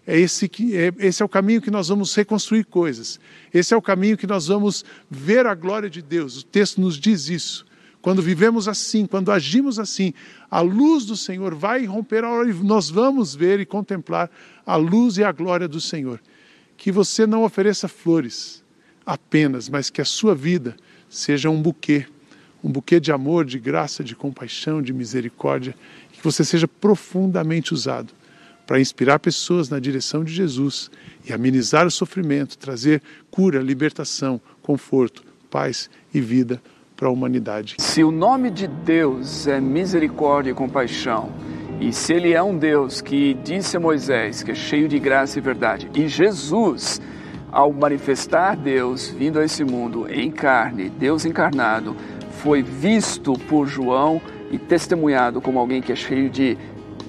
É 0.06 0.18
esse, 0.18 0.48
que, 0.48 0.76
é, 0.76 0.92
esse 0.98 1.22
é 1.22 1.24
o 1.24 1.28
caminho 1.28 1.60
que 1.60 1.70
nós 1.70 1.88
vamos 1.88 2.14
reconstruir 2.14 2.64
coisas. 2.64 3.20
Esse 3.54 3.72
é 3.72 3.76
o 3.76 3.82
caminho 3.82 4.16
que 4.16 4.26
nós 4.26 4.48
vamos 4.48 4.84
ver 5.08 5.46
a 5.46 5.54
glória 5.54 5.88
de 5.88 6.02
Deus. 6.02 6.40
O 6.40 6.44
texto 6.44 6.80
nos 6.80 6.98
diz 6.98 7.28
isso. 7.28 7.64
Quando 8.00 8.20
vivemos 8.20 8.66
assim, 8.66 9.06
quando 9.06 9.30
agimos 9.30 9.78
assim, 9.78 10.12
a 10.50 10.60
luz 10.60 11.04
do 11.04 11.16
Senhor 11.16 11.54
vai 11.54 11.84
romper 11.84 12.24
a 12.24 12.30
hora 12.30 12.50
e 12.50 12.52
nós 12.52 12.90
vamos 12.90 13.32
ver 13.32 13.60
e 13.60 13.66
contemplar 13.66 14.28
a 14.66 14.74
luz 14.74 15.18
e 15.18 15.24
a 15.24 15.30
glória 15.30 15.68
do 15.68 15.80
Senhor. 15.80 16.20
Que 16.76 16.90
você 16.90 17.24
não 17.28 17.44
ofereça 17.44 17.86
flores 17.86 18.64
apenas, 19.06 19.68
mas 19.68 19.88
que 19.88 20.00
a 20.00 20.04
sua 20.04 20.34
vida 20.34 20.76
seja 21.08 21.48
um 21.48 21.62
buquê 21.62 22.06
um 22.62 22.70
buquê 22.70 23.00
de 23.00 23.10
amor, 23.10 23.44
de 23.44 23.58
graça, 23.58 24.04
de 24.04 24.14
compaixão, 24.14 24.80
de 24.80 24.92
misericórdia, 24.92 25.74
e 26.12 26.16
que 26.16 26.24
você 26.24 26.44
seja 26.44 26.68
profundamente 26.68 27.74
usado 27.74 28.12
para 28.66 28.80
inspirar 28.80 29.18
pessoas 29.18 29.68
na 29.68 29.78
direção 29.78 30.22
de 30.22 30.32
Jesus 30.32 30.90
e 31.28 31.32
amenizar 31.32 31.86
o 31.86 31.90
sofrimento, 31.90 32.56
trazer 32.56 33.02
cura, 33.30 33.60
libertação, 33.60 34.40
conforto, 34.62 35.24
paz 35.50 35.90
e 36.14 36.20
vida 36.20 36.62
para 36.96 37.08
a 37.08 37.10
humanidade. 37.10 37.74
Se 37.78 38.04
o 38.04 38.10
nome 38.10 38.50
de 38.50 38.66
Deus 38.66 39.46
é 39.46 39.60
misericórdia 39.60 40.52
e 40.52 40.54
compaixão, 40.54 41.32
e 41.80 41.92
se 41.92 42.12
ele 42.12 42.32
é 42.32 42.42
um 42.42 42.56
Deus 42.56 43.00
que 43.00 43.34
disse 43.42 43.76
a 43.76 43.80
Moisés 43.80 44.42
que 44.42 44.52
é 44.52 44.54
cheio 44.54 44.88
de 44.88 45.00
graça 45.00 45.38
e 45.38 45.42
verdade, 45.42 45.90
e 45.94 46.06
Jesus, 46.06 47.00
ao 47.50 47.72
manifestar 47.72 48.56
Deus 48.56 49.08
vindo 49.08 49.40
a 49.40 49.44
esse 49.44 49.64
mundo 49.64 50.06
em 50.08 50.30
carne, 50.30 50.88
Deus 50.88 51.24
encarnado, 51.24 51.96
foi 52.42 52.60
visto 52.60 53.34
por 53.48 53.66
João 53.66 54.20
e 54.50 54.58
testemunhado 54.58 55.40
como 55.40 55.60
alguém 55.60 55.80
que 55.80 55.92
é 55.92 55.94
cheio 55.94 56.28
de 56.28 56.58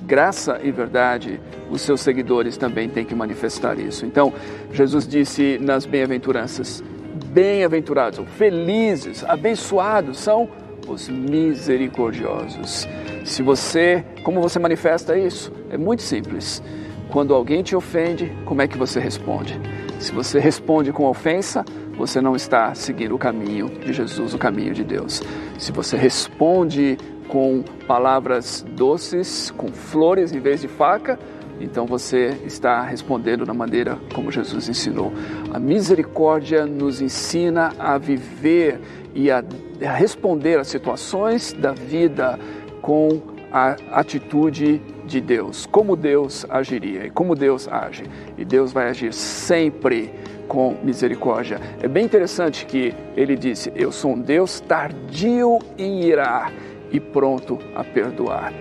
graça 0.03 0.59
e 0.63 0.71
verdade, 0.71 1.39
os 1.71 1.81
seus 1.81 2.01
seguidores 2.01 2.55
também 2.55 2.87
têm 2.87 3.03
que 3.03 3.15
manifestar 3.15 3.79
isso. 3.79 4.05
Então, 4.05 4.31
Jesus 4.71 5.07
disse 5.07 5.57
nas 5.59 5.87
bem-aventuranças: 5.87 6.83
bem-aventurados, 7.31 8.23
felizes, 8.37 9.23
abençoados 9.23 10.19
são 10.19 10.47
os 10.87 11.09
misericordiosos. 11.09 12.87
Se 13.25 13.41
você, 13.41 14.05
como 14.23 14.39
você 14.39 14.59
manifesta 14.59 15.17
isso? 15.17 15.51
É 15.71 15.77
muito 15.77 16.03
simples. 16.03 16.61
Quando 17.09 17.33
alguém 17.33 17.63
te 17.63 17.75
ofende, 17.75 18.31
como 18.45 18.61
é 18.61 18.67
que 18.67 18.77
você 18.77 18.99
responde? 18.99 19.59
Se 19.99 20.11
você 20.11 20.39
responde 20.39 20.91
com 20.91 21.05
ofensa, 21.05 21.65
você 21.97 22.19
não 22.21 22.35
está 22.35 22.73
seguindo 22.73 23.15
o 23.15 23.17
caminho 23.17 23.69
de 23.69 23.93
Jesus, 23.93 24.33
o 24.33 24.37
caminho 24.37 24.73
de 24.73 24.83
Deus. 24.83 25.21
Se 25.57 25.71
você 25.71 25.95
responde 25.95 26.97
com 27.27 27.63
palavras 27.87 28.65
doces, 28.75 29.51
com 29.51 29.69
flores 29.69 30.33
em 30.33 30.39
vez 30.39 30.61
de 30.61 30.67
faca, 30.67 31.17
então 31.59 31.85
você 31.85 32.37
está 32.45 32.81
respondendo 32.81 33.45
da 33.45 33.53
maneira 33.53 33.97
como 34.13 34.31
Jesus 34.31 34.67
ensinou. 34.67 35.13
A 35.53 35.59
misericórdia 35.59 36.65
nos 36.65 37.01
ensina 37.01 37.71
a 37.79 37.97
viver 37.97 38.79
e 39.15 39.29
a, 39.29 39.43
responder 39.79 40.59
às 40.59 40.67
situações 40.67 41.53
da 41.53 41.71
vida 41.71 42.39
com 42.81 43.21
a 43.51 43.77
atitude 43.91 44.81
de 45.05 45.19
Deus, 45.21 45.65
como 45.65 45.95
Deus 45.95 46.45
agiria 46.49 47.05
e 47.05 47.09
como 47.09 47.35
Deus 47.35 47.67
age. 47.67 48.03
E 48.37 48.45
Deus 48.45 48.71
vai 48.71 48.89
agir 48.89 49.13
sempre 49.13 50.13
com 50.47 50.77
misericórdia. 50.83 51.59
É 51.81 51.87
bem 51.87 52.05
interessante 52.05 52.65
que 52.65 52.93
ele 53.15 53.35
disse: 53.35 53.71
Eu 53.75 53.91
sou 53.91 54.13
um 54.13 54.21
Deus 54.21 54.59
tardio 54.59 55.59
em 55.77 56.03
irar 56.03 56.51
e 56.91 56.99
pronto 56.99 57.59
a 57.75 57.83
perdoar. 57.83 58.53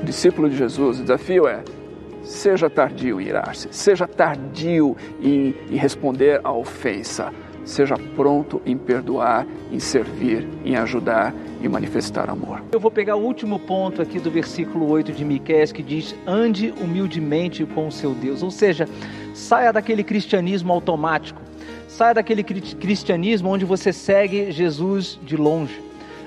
O 0.00 0.04
discípulo 0.04 0.48
de 0.48 0.56
Jesus, 0.56 0.98
o 0.98 1.02
desafio 1.02 1.46
é: 1.46 1.62
seja 2.22 2.68
tardio 2.68 3.20
em 3.20 3.26
irar-se, 3.26 3.68
seja 3.70 4.06
tardio 4.06 4.96
em, 5.20 5.54
em 5.70 5.76
responder 5.76 6.40
à 6.44 6.52
ofensa, 6.52 7.32
seja 7.64 7.96
pronto 8.14 8.60
em 8.64 8.76
perdoar, 8.76 9.46
em 9.72 9.78
servir, 9.78 10.46
em 10.64 10.76
ajudar 10.76 11.34
e 11.62 11.68
manifestar 11.68 12.28
amor. 12.28 12.62
Eu 12.72 12.80
vou 12.80 12.90
pegar 12.90 13.16
o 13.16 13.22
último 13.22 13.58
ponto 13.58 14.02
aqui 14.02 14.20
do 14.20 14.30
versículo 14.30 14.88
8 14.88 15.12
de 15.12 15.24
Miqueias 15.24 15.72
que 15.72 15.82
diz: 15.82 16.14
"Ande 16.26 16.72
humildemente 16.80 17.64
com 17.64 17.88
o 17.88 17.92
seu 17.92 18.12
Deus", 18.14 18.42
ou 18.42 18.50
seja, 18.50 18.88
saia 19.32 19.72
daquele 19.72 20.04
cristianismo 20.04 20.72
automático, 20.72 21.40
saia 21.88 22.14
daquele 22.14 22.42
cristianismo 22.42 23.48
onde 23.48 23.64
você 23.64 23.92
segue 23.92 24.52
Jesus 24.52 25.18
de 25.22 25.36
longe. 25.36 25.82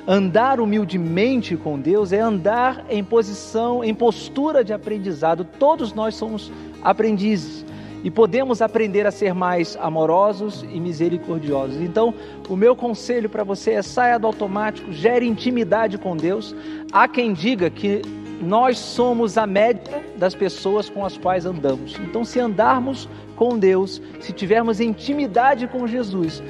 Andar 0.09 0.61
humildemente 0.61 1.57
com 1.57 1.77
Deus 1.77 2.13
é 2.13 2.21
andar 2.21 2.85
em 2.89 3.03
posição, 3.03 3.83
em 3.83 3.93
postura 3.93 4.63
de 4.63 4.71
aprendizado. 4.71 5.43
Todos 5.43 5.93
nós 5.93 6.15
somos 6.15 6.49
aprendizes. 6.81 7.65
E 8.07 8.09
podemos 8.09 8.61
aprender 8.61 9.05
a 9.05 9.11
ser 9.11 9.33
mais 9.33 9.75
amorosos 9.81 10.63
e 10.71 10.79
misericordiosos. 10.79 11.81
Então, 11.81 12.13
o 12.47 12.55
meu 12.55 12.73
conselho 12.73 13.27
para 13.27 13.43
você 13.43 13.71
é 13.71 13.81
saia 13.81 14.17
do 14.17 14.25
automático, 14.25 14.93
gere 14.93 15.27
intimidade 15.27 15.97
com 15.97 16.15
Deus. 16.15 16.55
Há 16.89 17.05
quem 17.05 17.33
diga 17.33 17.69
que 17.69 18.01
nós 18.41 18.79
somos 18.79 19.37
a 19.37 19.45
média 19.45 20.01
das 20.15 20.33
pessoas 20.33 20.89
com 20.89 21.05
as 21.05 21.17
quais 21.17 21.45
andamos. 21.45 21.99
Então, 21.99 22.23
se 22.23 22.39
andarmos 22.39 23.09
com 23.35 23.59
Deus, 23.59 24.01
se 24.21 24.31
tivermos 24.31 24.79
intimidade 24.79 25.67
com 25.67 25.85
Jesus, 25.85 26.41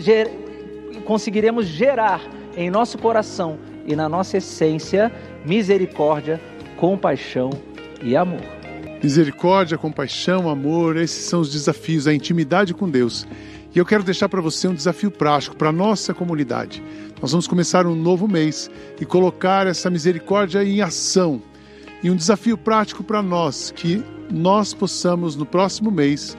ger 0.00 0.30
conseguiremos 1.06 1.64
gerar 1.64 2.20
em 2.54 2.68
nosso 2.68 2.98
coração 2.98 3.58
e 3.86 3.96
na 3.96 4.06
nossa 4.06 4.36
essência 4.36 5.10
misericórdia, 5.46 6.38
compaixão 6.76 7.48
e 8.02 8.14
amor. 8.14 8.55
Misericórdia, 9.06 9.78
compaixão, 9.78 10.50
amor, 10.50 10.96
esses 10.96 11.26
são 11.26 11.40
os 11.40 11.52
desafios, 11.52 12.08
a 12.08 12.12
intimidade 12.12 12.74
com 12.74 12.90
Deus. 12.90 13.24
E 13.72 13.78
eu 13.78 13.86
quero 13.86 14.02
deixar 14.02 14.28
para 14.28 14.40
você 14.40 14.66
um 14.66 14.74
desafio 14.74 15.12
prático 15.12 15.54
para 15.54 15.68
a 15.68 15.72
nossa 15.72 16.12
comunidade. 16.12 16.82
Nós 17.22 17.30
vamos 17.30 17.46
começar 17.46 17.86
um 17.86 17.94
novo 17.94 18.26
mês 18.26 18.68
e 19.00 19.04
colocar 19.04 19.68
essa 19.68 19.88
misericórdia 19.88 20.64
em 20.64 20.80
ação. 20.80 21.40
E 22.02 22.10
um 22.10 22.16
desafio 22.16 22.58
prático 22.58 23.04
para 23.04 23.22
nós, 23.22 23.70
que 23.70 24.02
nós 24.28 24.74
possamos 24.74 25.36
no 25.36 25.46
próximo 25.46 25.92
mês 25.92 26.36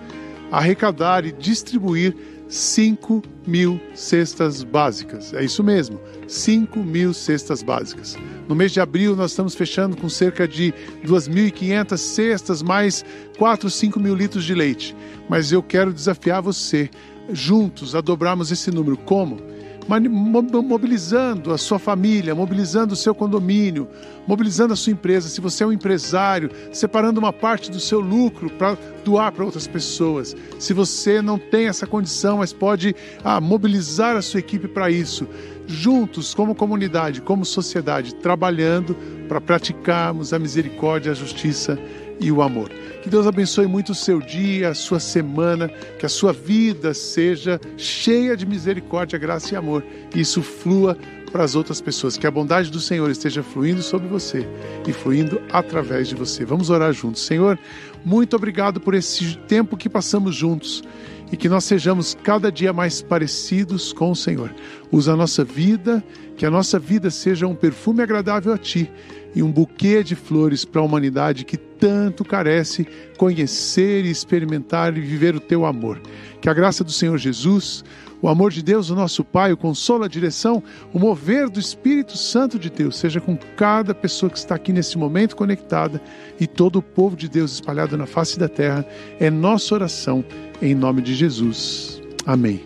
arrecadar 0.52 1.26
e 1.26 1.32
distribuir 1.32 2.18
5 2.48 3.22
mil 3.46 3.80
cestas 3.94 4.64
básicas. 4.64 5.34
É 5.34 5.44
isso 5.44 5.64
mesmo, 5.64 6.00
5 6.28 6.80
mil 6.80 7.14
cestas 7.14 7.62
básicas. 7.62 8.18
No 8.48 8.56
mês 8.56 8.72
de 8.72 8.80
abril, 8.80 9.16
nós 9.16 9.32
estamos 9.32 9.56
fechando 9.56 9.98
com 9.98 10.08
cerca 10.08 10.48
de 10.48 10.74
2.500 11.06 11.98
cestas, 11.98 12.62
mais 12.62 13.04
4, 13.38 13.70
5 13.70 14.00
mil 14.00 14.16
litros 14.16 14.46
de 14.46 14.54
leite. 14.54 14.96
Mas 15.28 15.52
eu 15.52 15.62
quero 15.62 15.94
desafiar 15.94 16.42
você, 16.42 16.90
juntos, 17.32 17.96
a 17.96 18.02
dobrarmos 18.02 18.52
esse 18.52 18.72
número. 18.72 18.96
Como? 18.98 19.38
Mobilizando 19.88 21.54
a 21.54 21.58
sua 21.58 21.80
família, 21.80 22.36
mobilizando 22.36 22.94
o 22.94 22.98
seu 22.98 23.16
condomínio, 23.16 23.88
mobilizando 24.28 24.74
a 24.74 24.76
sua 24.76 24.92
empresa. 24.92 25.30
Se 25.30 25.40
você 25.40 25.64
é 25.64 25.68
um 25.68 25.72
empresário, 25.72 26.52
separando 26.72 27.20
uma 27.20 27.32
parte 27.32 27.72
do 27.72 27.80
seu 27.80 28.00
lucro 28.00 28.50
para 28.50 28.78
doar 29.06 29.32
para 29.32 29.46
outras 29.46 29.66
pessoas. 29.66 30.36
Se 30.60 30.74
você 30.74 31.22
não 31.22 31.40
tem 31.40 31.68
essa 31.68 31.88
condição, 31.88 32.40
mas 32.40 32.52
pode 32.52 32.94
ah, 33.24 33.40
mobilizar 33.40 34.18
a 34.18 34.22
sua 34.22 34.42
equipe 34.42 34.68
para 34.68 34.92
isso. 34.92 35.28
Juntos, 35.66 36.34
como 36.34 36.56
comunidade, 36.56 37.22
como 37.22 37.46
sociedade, 37.46 38.16
trabalhando 38.16 38.96
para 39.28 39.42
praticarmos 39.42 40.34
a 40.34 40.40
misericórdia, 40.40 41.12
a 41.12 41.16
justiça 41.16 41.78
e 42.20 42.32
o 42.32 42.42
amor. 42.42 42.70
Que 43.02 43.10
Deus 43.10 43.28
abençoe 43.28 43.68
muito 43.68 43.92
o 43.92 43.96
seu 43.96 44.20
dia, 44.20 44.70
a 44.70 44.74
sua 44.76 45.00
semana, 45.00 45.70
que 46.00 46.06
a 46.06 46.10
sua 46.10 46.34
vida 46.34 46.94
seja 46.94 47.60
cheia 47.78 48.36
de 48.36 48.46
misericórdia, 48.46 49.20
graça 49.20 49.54
e 49.54 49.58
amor, 49.58 49.84
que 50.10 50.20
isso 50.20 50.42
flua 50.42 50.98
para 51.32 51.44
as 51.44 51.56
outras 51.56 51.82
pessoas, 51.82 52.18
que 52.18 52.26
a 52.26 52.32
bondade 52.32 52.72
do 52.72 52.80
Senhor 52.80 53.10
esteja 53.10 53.44
fluindo 53.44 53.82
sobre 53.82 54.08
você 54.08 54.48
e 54.88 54.94
fluindo 54.94 55.42
através 55.52 56.08
de 56.08 56.16
você. 56.16 56.46
Vamos 56.46 56.70
orar 56.70 56.94
juntos. 56.94 57.22
Senhor, 57.22 57.60
muito 58.04 58.36
obrigado 58.36 58.80
por 58.80 58.94
esse 58.94 59.38
tempo 59.48 59.78
que 59.78 59.90
passamos 59.90 60.36
juntos 60.36 60.84
e 61.32 61.38
que 61.38 61.50
nós 61.50 61.64
sejamos 61.64 62.16
cada 62.24 62.52
dia 62.52 62.72
mais 62.72 63.02
parecidos 63.02 63.92
com 63.92 64.12
o 64.12 64.16
Senhor. 64.16 64.54
Usa 64.92 65.14
a 65.14 65.16
nossa 65.16 65.44
vida, 65.44 66.04
que 66.36 66.46
a 66.46 66.52
nossa 66.52 66.80
vida 66.80 67.10
seja 67.10 67.48
um 67.48 67.56
perfume 67.56 68.02
agradável 68.02 68.54
a 68.54 68.58
Ti 68.58 68.90
e 69.36 69.44
um 69.44 69.52
buquê 69.52 70.04
de 70.04 70.16
flores 70.16 70.64
para 70.64 70.82
a 70.82 70.86
humanidade 70.86 71.46
que 71.46 71.58
tanto 71.58 72.24
carece 72.24 72.88
conhecer 73.18 74.06
e 74.06 74.10
experimentar 74.10 74.98
e 74.98 75.02
viver 75.02 75.36
o 75.36 75.40
Teu 75.40 75.66
amor. 75.66 76.02
Que 76.42 76.50
a 76.50 76.54
graça 76.54 76.84
do 76.84 76.92
Senhor 76.92 77.18
Jesus, 77.18 77.84
o 78.22 78.28
amor 78.28 78.52
de 78.52 78.64
Deus, 78.64 78.90
o 78.90 78.96
nosso 78.96 79.24
Pai, 79.24 79.52
o 79.52 79.58
consolo, 79.58 80.04
a 80.04 80.08
direção, 80.08 80.64
o 80.94 81.00
mover 81.00 81.50
do 81.50 81.60
Espírito 81.60 82.18
Santo 82.18 82.58
de 82.58 82.70
Deus 82.70 82.98
seja 82.98 83.22
com 83.22 83.38
cada 83.56 83.94
pessoa 83.94 84.30
que 84.30 84.38
está 84.38 84.56
aqui 84.56 84.74
nesse 84.74 84.98
momento 84.98 85.36
conectada 85.36 86.02
e 86.40 86.48
todo 86.48 86.78
o 86.78 86.82
povo 86.82 87.16
de 87.16 87.30
Deus 87.30 87.54
espalhado 87.54 87.98
na 87.98 88.06
face 88.06 88.40
da 88.40 88.50
terra. 88.50 88.86
É 89.20 89.30
nossa 89.30 89.76
oração 89.76 90.24
em 90.62 90.74
nome 90.74 91.02
de 91.02 91.14
Jesus. 91.14 92.02
Amém. 92.26 92.64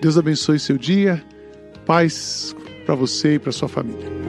Deus 0.00 0.18
abençoe 0.18 0.58
seu 0.58 0.76
dia. 0.76 1.22
Paz 1.86 2.54
para 2.84 2.94
você 2.94 3.34
e 3.34 3.38
para 3.38 3.52
sua 3.52 3.68
família. 3.68 4.19